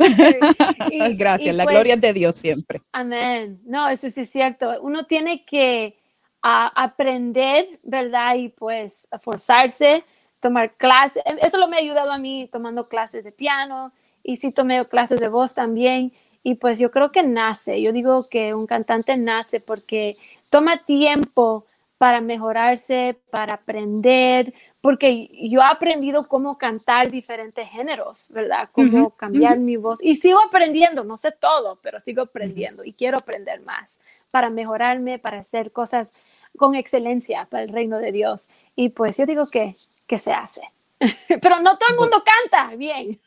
[1.16, 2.82] gracias, la pues gloria es de Dios siempre.
[2.90, 3.60] Amén.
[3.66, 4.82] No, eso sí es cierto.
[4.82, 5.96] Uno tiene que
[6.42, 8.34] aprender, ¿verdad?
[8.34, 10.02] Y pues forzarse,
[10.40, 11.22] tomar clases.
[11.40, 13.92] Eso lo me ha ayudado a mí tomando clases de piano
[14.24, 16.12] y sí tomé clases de voz también.
[16.48, 20.16] Y pues yo creo que nace, yo digo que un cantante nace porque
[20.48, 21.66] toma tiempo
[21.98, 28.70] para mejorarse, para aprender, porque yo he aprendido cómo cantar diferentes géneros, ¿verdad?
[28.72, 29.98] Cómo cambiar mi voz.
[30.00, 33.98] Y sigo aprendiendo, no sé todo, pero sigo aprendiendo y quiero aprender más
[34.30, 36.12] para mejorarme, para hacer cosas
[36.56, 38.46] con excelencia para el reino de Dios.
[38.74, 40.62] Y pues yo digo que, que se hace.
[41.28, 43.20] Pero no todo el mundo canta bien.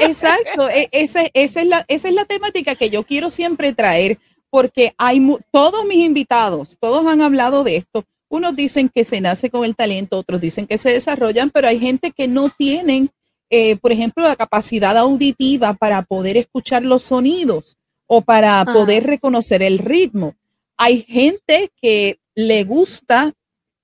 [0.00, 4.18] Exacto, e, esa, esa, es la, esa es la temática que yo quiero siempre traer,
[4.50, 8.04] porque hay todos mis invitados, todos han hablado de esto.
[8.28, 11.80] Unos dicen que se nace con el talento, otros dicen que se desarrollan, pero hay
[11.80, 13.10] gente que no tienen,
[13.50, 19.62] eh, por ejemplo, la capacidad auditiva para poder escuchar los sonidos o para poder reconocer
[19.62, 20.34] el ritmo.
[20.76, 23.32] Hay gente que le gusta,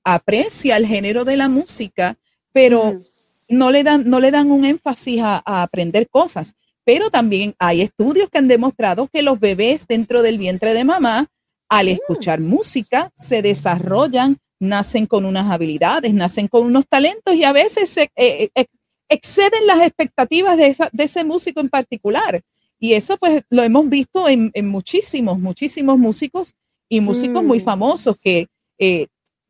[0.05, 2.17] aprecia el género de la música,
[2.53, 3.01] pero
[3.49, 6.55] no, le dan, no le dan un énfasis a, aprender cosas.
[6.85, 11.29] Pero también hay estudios que han demostrado que los bebés dentro del vientre de mamá,
[11.69, 11.91] al mm.
[11.91, 17.91] escuchar música, se desarrollan, nacen con unas habilidades, nacen con unos talentos y a veces
[17.91, 18.67] se, eh, eh,
[19.09, 22.43] exceden las expectativas de, de, ese músico en particular.
[22.79, 26.55] Y eso pues lo hemos visto en, en muchísimos, muchísimos músicos
[26.89, 27.65] y músicos muy mm.
[27.65, 28.47] famosos que,
[28.79, 29.07] eh,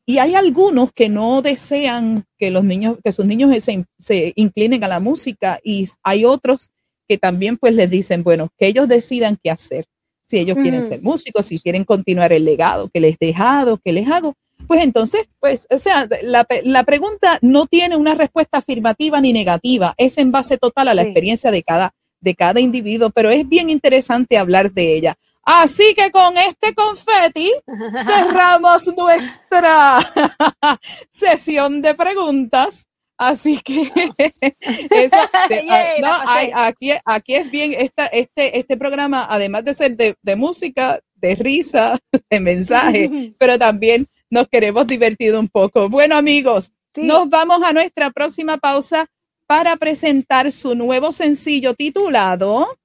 [0.06, 4.84] y hay algunos que no desean que los niños, que sus niños se, se, inclinen
[4.84, 6.70] a la música y hay otros
[7.08, 9.84] que también pues les dicen, bueno, que ellos decidan qué hacer.
[10.28, 13.92] Si ellos quieren ser músicos, si quieren continuar el legado que les he dejado, que
[13.92, 14.34] les hago,
[14.66, 19.94] pues entonces, pues, o sea, la, la, pregunta no tiene una respuesta afirmativa ni negativa,
[19.98, 23.70] es en base total a la experiencia de cada, de cada individuo, pero es bien
[23.70, 25.16] interesante hablar de ella.
[25.46, 27.52] Así que con este confeti
[28.04, 30.00] cerramos nuestra
[31.10, 32.88] sesión de preguntas.
[33.16, 33.90] Así que
[36.04, 41.36] ah, aquí, aquí es bien esta, este, este programa, además de ser de, música, de
[41.36, 41.96] risa,
[42.28, 45.88] de mensaje, pero también nos queremos divertir un poco.
[45.88, 49.06] Bueno, amigos, nos vamos a nuestra próxima pausa
[49.46, 52.76] para presentar su nuevo sencillo titulado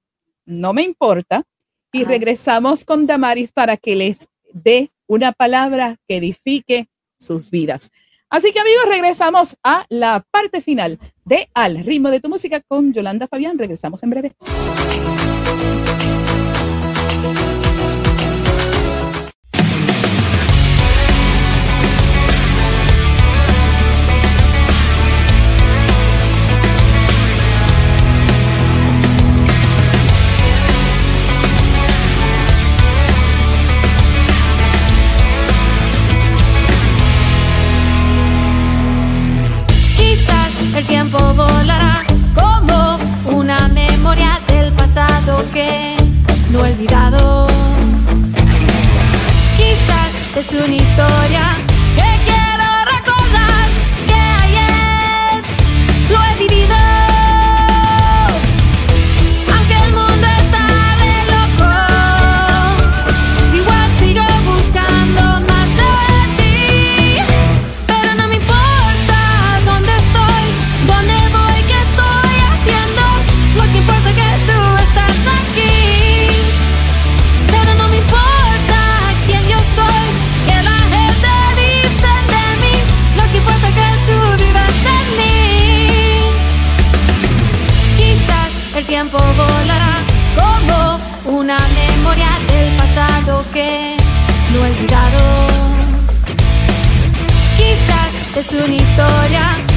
[0.46, 1.44] No me importa
[1.92, 7.90] y regresamos con Damaris para que les dé una palabra que edifique sus vidas.
[8.30, 12.92] Así que amigos, regresamos a la parte final de Al ritmo de tu música con
[12.94, 13.58] Yolanda Fabián.
[13.58, 14.32] Regresamos en breve.
[50.42, 51.71] Es una historia
[98.42, 99.71] es una historia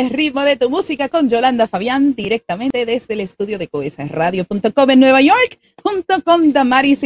[0.00, 4.98] Al ritmo de tu música con Yolanda Fabián directamente desde el estudio de coesasradio.com en
[4.98, 7.02] Nueva York junto con Damaris.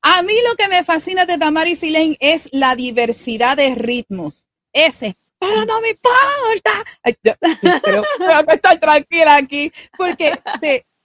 [0.00, 4.48] A mí lo que me fascina de Damaris Elaine es la diversidad de ritmos.
[4.72, 6.84] Ese, pero no me importa.
[8.18, 10.32] pero estoy tranquila aquí porque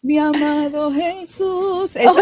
[0.01, 1.97] mi amado Jesús.
[1.97, 2.21] Esa,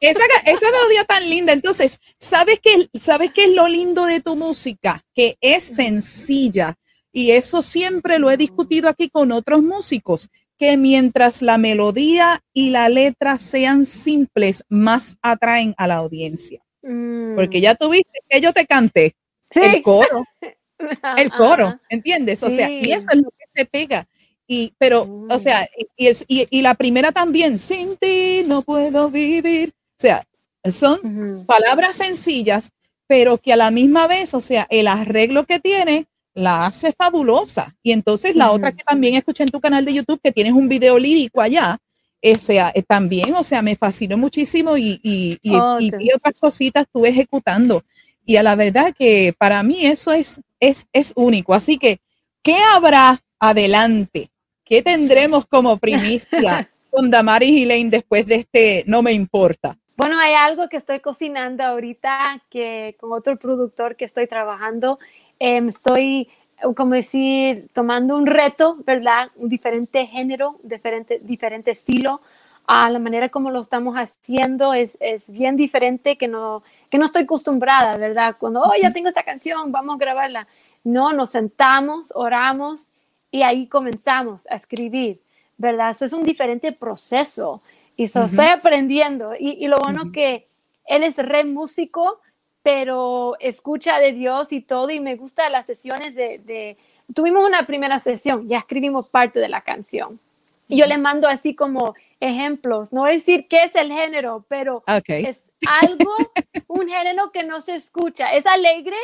[0.00, 1.52] esa, melodía tan linda.
[1.52, 5.04] Entonces, ¿sabes qué, ¿sabes qué es lo lindo de tu música?
[5.14, 6.78] Que es sencilla.
[7.12, 12.70] Y eso siempre lo he discutido aquí con otros músicos, que mientras la melodía y
[12.70, 16.62] la letra sean simples, más atraen a la audiencia.
[16.82, 17.62] Porque mm.
[17.62, 19.14] ya tuviste que yo te canté
[19.54, 20.24] el coro,
[21.16, 22.42] el coro, ¿entiendes?
[22.42, 24.06] O sea, y eso es lo que se pega.
[24.46, 29.70] Y, pero, o sea, y, y, y, la primera también, sin ti no puedo vivir.
[29.70, 30.26] O sea,
[30.72, 32.72] son palabras sencillas,
[33.06, 36.06] pero que a la misma vez, o sea, el arreglo que tiene
[36.40, 37.76] la hace fabulosa.
[37.82, 40.68] Y entonces la otra que también escuché en tu canal de YouTube, que tienes un
[40.68, 41.78] video lírico allá,
[42.22, 45.78] o sea, eh, también, o sea, me fascinó muchísimo y, y, y, oh,
[46.16, 47.82] otras cositas estuve ejecutando.
[48.24, 51.54] Y a la verdad que para mí eso es, es, es único.
[51.54, 51.98] Así que,
[52.42, 54.30] ¿qué habrá adelante?
[54.64, 59.76] ¿Qué tendremos como primicia con Damaris y Lane después de este No Me Importa?
[59.96, 64.98] Bueno, hay algo que estoy cocinando ahorita que con otro productor que estoy trabajando
[65.42, 66.28] Em, estoy,
[66.76, 69.30] como decir, tomando un reto, ¿verdad?
[69.36, 72.20] Un diferente género, diferente, diferente estilo.
[72.66, 77.06] A la manera como lo estamos haciendo es, es, bien diferente que no, que no
[77.06, 78.36] estoy acostumbrada, ¿verdad?
[78.38, 80.46] Cuando, oh, ya tengo esta canción, vamos a grabarla.
[80.84, 82.82] No, nos sentamos, oramos
[83.30, 85.22] y ahí comenzamos a escribir,
[85.56, 85.92] ¿verdad?
[85.92, 87.62] Eso es un diferente proceso
[87.96, 89.32] y eso estoy aprendiendo.
[89.38, 90.46] Y, y lo bueno que
[90.84, 92.20] él es re músico,
[92.62, 96.76] pero escucha de Dios y todo, y me gusta las sesiones de,
[97.14, 100.20] tuvimos una primera sesión, ya escribimos parte de la canción.
[100.68, 105.50] Y yo le mando así como ejemplos, no decir qué es el género, pero es
[105.82, 106.12] algo,
[106.68, 108.96] un género que no se escucha, es alegre,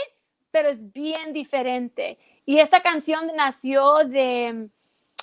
[0.50, 2.18] pero es bien diferente.
[2.44, 4.68] Y esta canción nació de,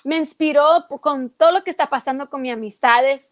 [0.03, 0.65] me inspiró
[0.99, 3.29] con todo lo que está pasando con mis amistades.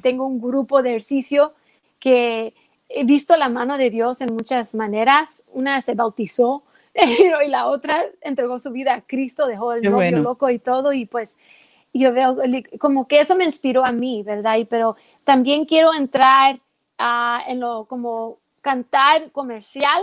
[0.00, 1.52] Tengo un grupo de ejercicio
[1.98, 2.54] que
[2.88, 5.42] he visto la mano de Dios en muchas maneras.
[5.52, 6.64] Una se bautizó
[6.94, 10.92] y la otra entregó su vida a Cristo, dejó el novio loco y todo.
[10.92, 11.36] Y pues
[11.92, 12.36] yo veo
[12.78, 14.56] como que eso me inspiró a mí, ¿verdad?
[14.58, 16.56] Y, pero también quiero entrar
[16.98, 20.02] uh, en lo como cantar comercial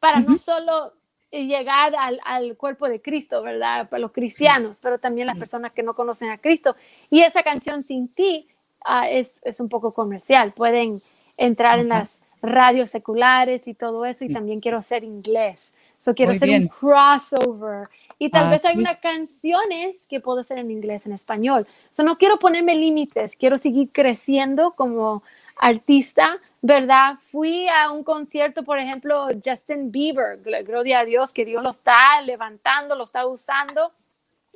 [0.00, 0.94] para no solo
[1.30, 3.88] llegar al, al, cuerpo de Cristo, ¿verdad?
[3.88, 6.74] Para los cristianos, pero también las personas que no conocen a Cristo.
[7.08, 8.48] Y esa canción sin ti
[8.84, 10.52] uh, es, es, un poco comercial.
[10.52, 11.00] Pueden
[11.40, 14.24] entrar en las radios seculares y todo eso.
[14.24, 15.74] Y también quiero hacer inglés.
[15.98, 17.86] So quiero hacer un crossover.
[18.18, 21.66] Y tal vez hay unas canciones que puedo hacer en inglés, en español.
[21.90, 23.34] So no quiero ponerme límites.
[23.36, 25.22] Quiero seguir creciendo como
[25.56, 27.16] artista ¿verdad?
[27.20, 32.20] Fui a un concierto, por ejemplo, Justin Bieber, gloria a Dios, que Dios lo está
[32.22, 33.92] levantando, lo está usando,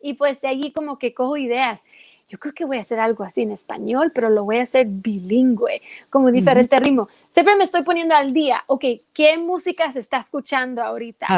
[0.02, 1.80] y pues de allí como que cojo ideas.
[2.34, 4.88] Yo creo que voy a hacer algo así en español, pero lo voy a hacer
[4.88, 5.80] bilingüe,
[6.10, 7.08] como diferente ritmo.
[7.30, 11.28] Siempre me estoy poniendo al día, ok, ¿qué música se está escuchando ahorita?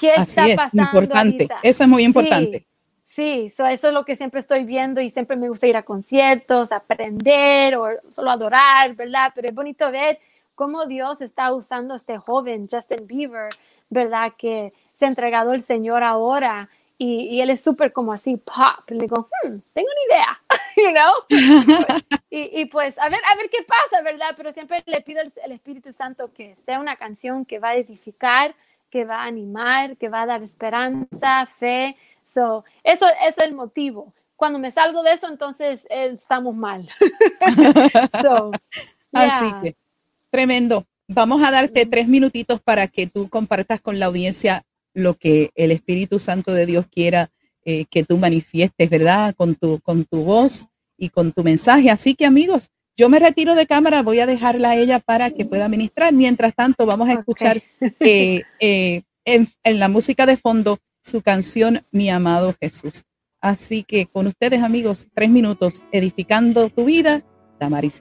[0.00, 0.84] ¿Qué está pasando?
[0.84, 1.46] Importante.
[1.62, 2.64] Eso es muy importante.
[3.04, 6.72] Sí, eso es lo que siempre estoy viendo y siempre me gusta ir a conciertos,
[6.72, 9.32] aprender o solo adorar, ¿verdad?
[9.34, 10.18] Pero es bonito ver
[10.54, 13.50] cómo Dios está usando a este joven, Justin Bieber,
[13.90, 14.32] ¿verdad?
[14.38, 18.88] Que se ha entregado al Señor ahora y, él es súper como así, pop.
[18.88, 20.40] Le digo, hmm, tengo una idea,
[20.82, 21.12] you know?
[22.30, 24.34] y, pues, a ver, a ver qué pasa, ¿verdad?
[24.36, 28.54] Pero siempre le pido al Espíritu Santo que sea una canción que va a edificar,
[28.90, 31.96] que va a animar, que va a dar esperanza, fe,
[32.26, 34.12] So, eso, es el motivo.
[34.34, 36.86] Cuando me salgo de eso, entonces eh, estamos mal.
[39.12, 39.76] Así que,
[40.30, 40.84] tremendo.
[41.08, 45.70] Vamos a darte tres minutitos para que tú compartas con la audiencia lo que el
[45.70, 47.30] Espíritu Santo de Dios quiera
[47.68, 49.34] eh, que tú manifiestes, ¿verdad?
[49.34, 51.90] Con tu, con tu voz y con tu mensaje.
[51.90, 55.44] Así que amigos, yo me retiro de cámara, voy a dejarla a ella para que
[55.44, 56.12] pueda ministrar.
[56.12, 57.60] Mientras tanto, vamos a escuchar
[57.98, 58.42] eh,
[59.24, 63.02] en, la música de fondo su canción Mi amado Jesús.
[63.40, 67.24] Así que con ustedes amigos, tres minutos edificando tu vida,
[67.58, 67.98] Damaris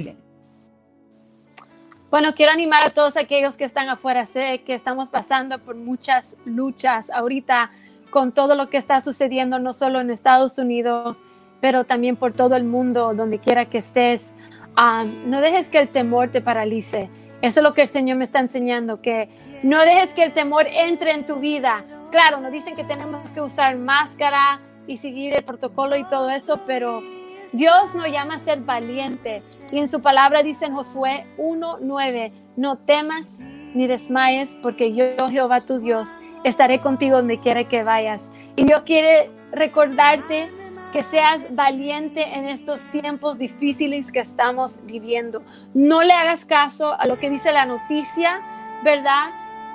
[2.12, 4.28] Bueno, quiero animar a todos aquellos que están afuera.
[4.28, 7.72] Sé que estamos pasando por muchas luchas ahorita
[8.16, 11.22] con todo lo que está sucediendo, no solo en Estados Unidos,
[11.60, 14.38] pero también por todo el mundo, donde quiera que estés.
[14.78, 17.10] Ah, no dejes que el temor te paralice.
[17.42, 19.28] Eso es lo que el Señor me está enseñando, que
[19.64, 21.84] no dejes que el temor entre en tu vida
[22.16, 26.62] claro, nos dicen que tenemos que usar máscara y seguir el protocolo y todo eso,
[26.66, 27.04] pero
[27.52, 29.62] Dios nos llama a ser valientes.
[29.70, 33.40] Y en su palabra dice en Josué 1.9, no temas
[33.74, 36.08] ni desmayes, porque yo, Jehová tu Dios,
[36.44, 38.30] estaré contigo donde quiera que vayas.
[38.56, 40.50] Y Dios quiere recordarte
[40.92, 45.44] que seas valiente en estos tiempos difíciles que estamos viviendo.
[45.74, 48.42] No le hagas caso a lo que dice la noticia,
[48.84, 49.30] ¿verdad?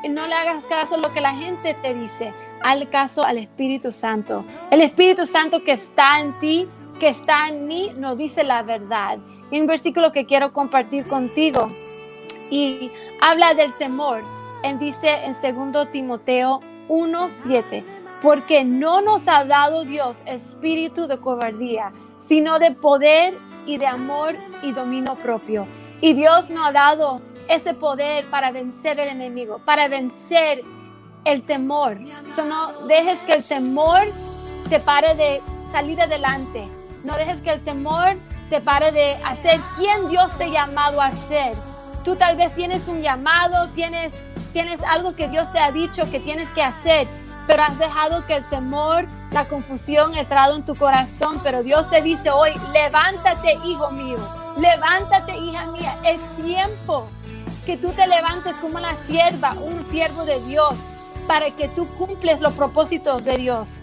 [0.09, 2.33] no le hagas caso a lo que la gente te dice,
[2.63, 4.47] al caso al Espíritu Santo.
[4.71, 9.19] El Espíritu Santo que está en ti, que está en mí, nos dice la verdad.
[9.51, 11.71] Y un versículo que quiero compartir contigo
[12.51, 12.91] y
[13.21, 14.25] habla del temor.
[14.63, 15.35] En, dice en
[15.73, 17.85] 2 Timoteo 1:7,
[18.21, 24.37] porque no nos ha dado Dios espíritu de cobardía, sino de poder y de amor
[24.63, 25.67] y dominio propio.
[26.01, 30.63] Y Dios nos ha dado ese poder para vencer el enemigo, para vencer
[31.25, 31.99] el temor.
[32.01, 34.03] no dejes que el temor
[34.69, 35.41] te pare de
[35.73, 36.67] salir adelante.
[37.05, 38.17] No dejes que el temor
[38.51, 41.55] te pare de hacer quien Dios te ha llamado a ser.
[42.05, 44.11] Tú tal vez tienes un llamado, tienes,
[44.51, 47.09] tienes algo que Dios te ha dicho que tienes que hacer,
[47.47, 51.41] pero has dejado que el temor, la confusión entrado en tu corazón.
[51.43, 54.19] Pero Dios te dice hoy, levántate, hijo mío,
[54.59, 57.07] levántate, hija mía, es tiempo
[57.67, 60.75] que tú te levantes como una sierva, un siervo de Dios,
[61.27, 63.79] para que tú cumples los propósitos de Dios.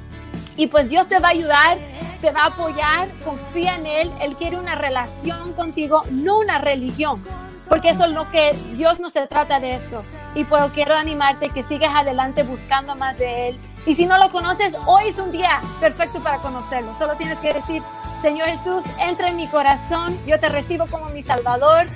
[0.56, 1.78] Y pues Dios te va a ayudar,
[2.20, 4.12] te va a apoyar, confía en Él.
[4.22, 7.24] Él quiere una relación contigo, no una religión,
[7.70, 10.04] porque eso es lo que Dios no se trata de eso.
[10.36, 13.60] Y pues quiero animarte que sigas adelante buscando más de Él.
[13.86, 16.94] Y si no lo conoces, hoy es un día perfecto para conocerlo.
[16.98, 17.82] Solo tienes que decir,
[18.22, 21.88] Señor Jesús, entra en mi corazón, yo te recibo como mi Salvador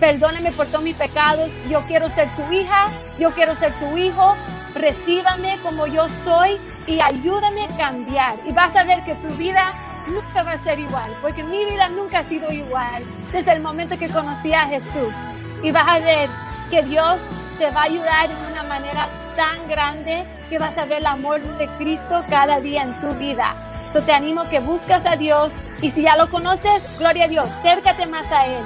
[0.00, 4.36] perdóname por todos mis pecados, yo quiero ser tu hija, yo quiero ser tu hijo,
[4.74, 8.36] recíbame como yo soy y ayúdame a cambiar.
[8.46, 9.72] Y vas a ver que tu vida
[10.08, 13.02] nunca va a ser igual, porque mi vida nunca ha sido igual
[13.32, 15.14] desde el momento que conocí a Jesús.
[15.62, 16.28] Y vas a ver
[16.70, 17.18] que Dios
[17.58, 21.40] te va a ayudar en una manera tan grande que vas a ver el amor
[21.40, 23.54] de Cristo cada día en tu vida.
[23.92, 27.50] So te animo que buscas a Dios y si ya lo conoces, gloria a Dios,
[27.62, 28.64] cércate más a Él,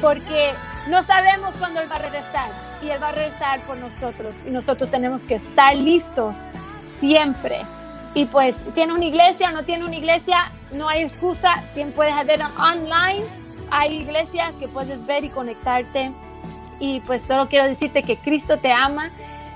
[0.00, 0.52] porque
[0.88, 2.50] no sabemos cuándo Él va a regresar
[2.82, 6.44] y Él va a regresar por nosotros y nosotros tenemos que estar listos
[6.86, 7.62] siempre
[8.14, 11.62] Y pues, tiene una iglesia o no tiene una iglesia, no hay excusa.
[11.74, 13.24] Quien puedes ver online,
[13.70, 16.12] hay iglesias que puedes ver y conectarte.
[16.78, 19.10] Y pues solo quiero decirte que Cristo te ama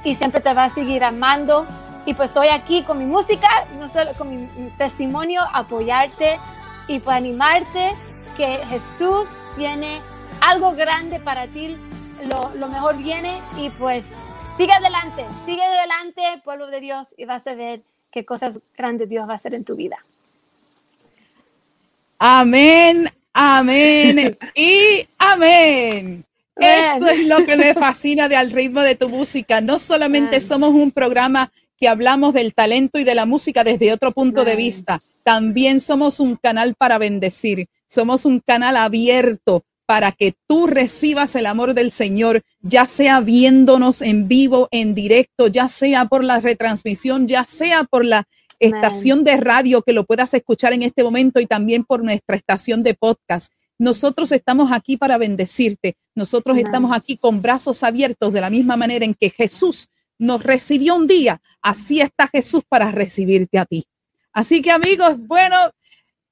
[0.05, 1.67] y siempre te va a seguir amando.
[2.05, 3.49] Y pues estoy aquí con mi música,
[3.79, 6.39] no solo con mi testimonio, apoyarte
[6.87, 7.95] y pues animarte
[8.37, 10.01] que Jesús tiene
[10.41, 11.77] algo grande para ti,
[12.29, 14.15] lo, lo mejor viene y pues
[14.57, 19.29] sigue adelante, sigue adelante, pueblo de Dios, y vas a ver qué cosas grandes Dios
[19.29, 19.99] va a hacer en tu vida.
[22.19, 26.24] Amén, amén y amén.
[26.57, 29.61] Esto es lo que me fascina de Al ritmo de tu música.
[29.61, 34.12] No solamente somos un programa que hablamos del talento y de la música desde otro
[34.12, 37.66] punto de vista, también somos un canal para bendecir.
[37.87, 44.03] Somos un canal abierto para que tú recibas el amor del Señor, ya sea viéndonos
[44.03, 48.26] en vivo, en directo, ya sea por la retransmisión, ya sea por la
[48.61, 52.83] estación de radio que lo puedas escuchar en este momento y también por nuestra estación
[52.83, 53.53] de podcast.
[53.79, 55.97] Nosotros estamos aquí para bendecirte.
[56.15, 59.89] Nosotros estamos aquí con brazos abiertos de la misma manera en que Jesús
[60.19, 61.41] nos recibió un día.
[61.61, 63.85] Así está Jesús para recibirte a ti.
[64.33, 65.57] Así que amigos, bueno,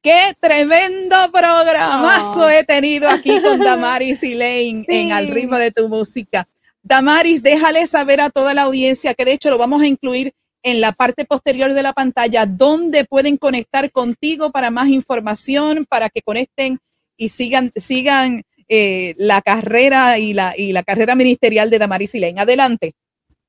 [0.04, 2.50] Qué tremendo programazo oh.
[2.50, 6.46] he tenido aquí con Damaris y Lane en Al ritmo de tu música.
[6.82, 10.80] Damaris, déjale saber a toda la audiencia que de hecho lo vamos a incluir en
[10.80, 16.22] la parte posterior de la pantalla, donde pueden conectar contigo para más información, para que
[16.22, 16.80] conecten
[17.16, 22.40] y sigan, sigan eh, la carrera y la, y carrera ministerial de Damaris y Lane.
[22.40, 22.94] Adelante.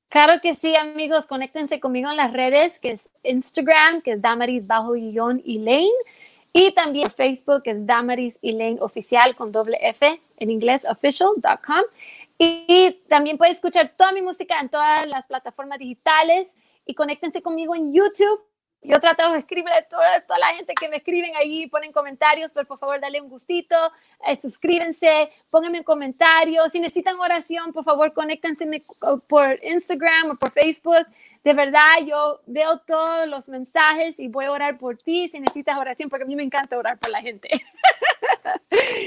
[0.08, 4.68] Claro que sí, amigos, conéctense conmigo en las redes, que es Instagram, que es Damaris
[4.68, 5.90] bajo guion y Lane
[6.58, 11.82] y también Facebook es Damaris Elaine Oficial con doble F en inglés official.com.
[12.38, 16.56] Y, también puedes escuchar toda mi música en todas las plataformas digitales
[16.86, 18.40] y conéctense conmigo en YouTube.
[18.82, 22.52] Yo trato de escribirle a toda, toda, la gente que me escriben ahí, ponen comentarios,
[22.54, 23.74] pero por favor dale un gustito,
[24.26, 26.62] eh, suscríbense, pónganme un comentario.
[26.70, 28.64] Si necesitan oración, por favor conéctense
[29.26, 31.06] por Instagram o por Facebook
[31.46, 35.78] de verdad yo veo todos los mensajes y voy a orar por ti si necesitas
[35.78, 37.48] oración, porque a mí me encanta orar por la gente.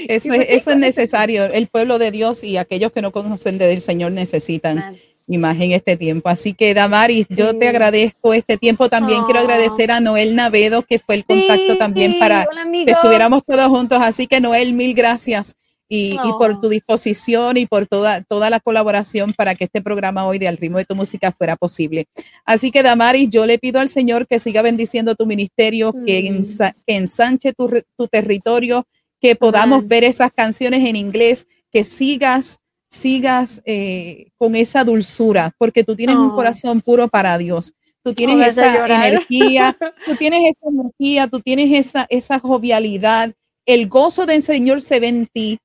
[0.08, 1.44] Eso, pues eso es necesario.
[1.44, 4.96] El pueblo de Dios y aquellos que no conocen del Señor necesitan
[5.26, 6.28] imagen en este tiempo.
[6.28, 8.88] Así que, Damaris, yo te agradezco este tiempo.
[8.88, 13.68] También quiero agradecer a Noel Navedo, que fue el contacto también para que estuviéramos todos
[13.68, 13.98] juntos.
[14.02, 15.56] Así que, Noel, mil gracias
[15.92, 20.38] y, por tu disposición y por toda, toda la colaboración para que este programa hoy
[20.38, 22.06] de Al ritmo de tu música fuera posible.
[22.44, 26.44] Así que, Damaris, yo le pido al Señor que siga bendiciendo tu ministerio, que, mm.
[26.86, 28.86] ensanche tu, territorio,
[29.20, 32.60] que podamos ver esas canciones en inglés, que sigas
[32.90, 37.72] sigas eh, con esa dulzura, porque tú tienes un corazón puro para Dios.
[38.02, 39.76] Tú tienes esa energía,
[40.06, 43.32] tú tienes esa energía, tú tienes esa, esa jovialidad.
[43.64, 45.58] El gozo del Señor se ve en ti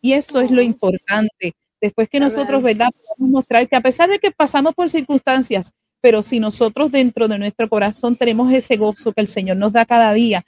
[0.00, 1.52] y eso es lo importante.
[1.80, 2.88] Después que nosotros, ¿verdad?
[2.92, 7.38] Podemos mostrar que a pesar de que pasamos por circunstancias, pero si nosotros dentro de
[7.38, 10.44] nuestro corazón tenemos ese gozo que el Señor nos da cada día,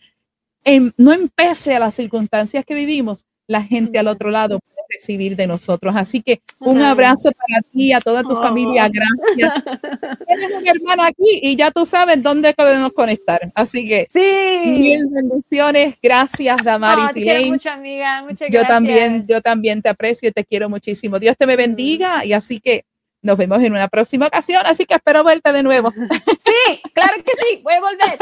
[0.64, 4.60] en, no empece a las circunstancias que vivimos, la gente al otro lado
[4.90, 5.94] recibir de nosotros.
[5.96, 8.92] Así que un abrazo para ti, a toda tu familia, oh.
[8.92, 9.64] gracias.
[10.26, 13.40] Tienes un hermano aquí y ya tú sabes dónde podemos conectar.
[13.54, 14.70] Así que sí.
[14.70, 17.10] mil bendiciones, gracias Damaris.
[17.10, 21.18] Oh, te mucho, amiga, muchas yo también, yo también te aprecio y te quiero muchísimo.
[21.18, 22.84] Dios te me bendiga y así que
[23.24, 25.92] nos vemos en una próxima ocasión, así que espero verte de nuevo.
[26.44, 28.18] Sí, claro que sí, voy a volver.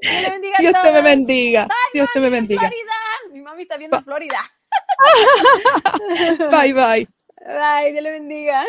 [0.60, 1.68] Dios te me bendiga.
[1.92, 2.60] Dios te me bendiga.
[2.62, 2.92] Florida.
[3.32, 4.38] Mi mami está viendo Florida.
[6.50, 7.08] bye, bye.
[7.46, 8.64] Bye, Dios le bendiga.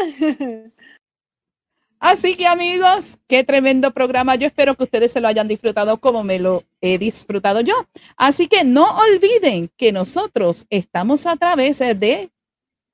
[1.99, 4.35] Así que amigos, qué tremendo programa.
[4.35, 7.73] Yo espero que ustedes se lo hayan disfrutado como me lo he disfrutado yo.
[8.17, 12.29] Así que no olviden que nosotros estamos a través de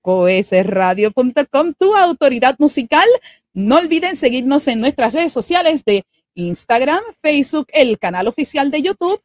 [0.01, 3.07] coesradio.com, tu autoridad musical.
[3.53, 6.03] No olviden seguirnos en nuestras redes sociales de
[6.36, 9.22] Instagram, Facebook, el canal oficial de YouTube,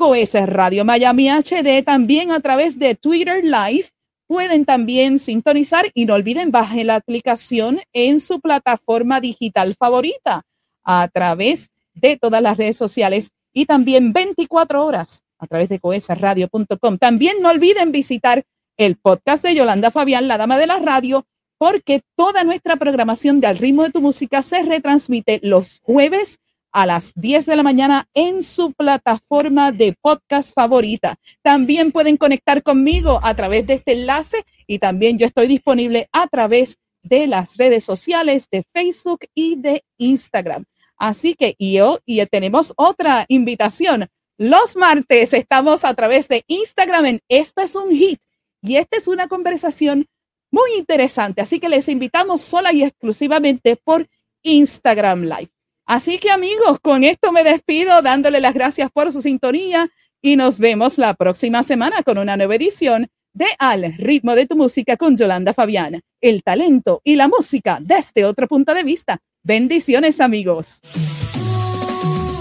[0.00, 3.90] Coes Radio Miami HD, también a través de Twitter Live.
[4.26, 10.46] Pueden también sintonizar y no olviden bajen la aplicación en su plataforma digital favorita
[10.84, 16.96] a través de todas las redes sociales y también 24 horas a través de coesradio.com.
[16.96, 18.44] También no olviden visitar
[18.78, 21.26] el podcast de Yolanda Fabián, la dama de la radio,
[21.58, 26.38] porque toda nuestra programación de Al ritmo de tu música se retransmite los jueves
[26.72, 31.16] a las 10 de la mañana en su plataforma de podcast favorita.
[31.42, 36.26] También pueden conectar conmigo a través de este enlace y también yo estoy disponible a
[36.28, 40.64] través de las redes sociales de Facebook y de Instagram.
[40.96, 44.06] Así que y, y tenemos otra invitación.
[44.36, 48.20] Los martes estamos a través de Instagram en Esto es un hit
[48.62, 50.06] y esta es una conversación
[50.50, 51.40] muy interesante.
[51.40, 54.08] Así que les invitamos sola y exclusivamente por
[54.42, 55.50] Instagram Live.
[55.90, 59.90] Así que amigos, con esto me despido dándole las gracias por su sintonía
[60.22, 64.54] y nos vemos la próxima semana con una nueva edición de Al ritmo de tu
[64.54, 65.98] música con Yolanda Fabiana.
[66.20, 69.18] El talento y la música desde otro punto de vista.
[69.42, 70.80] Bendiciones amigos.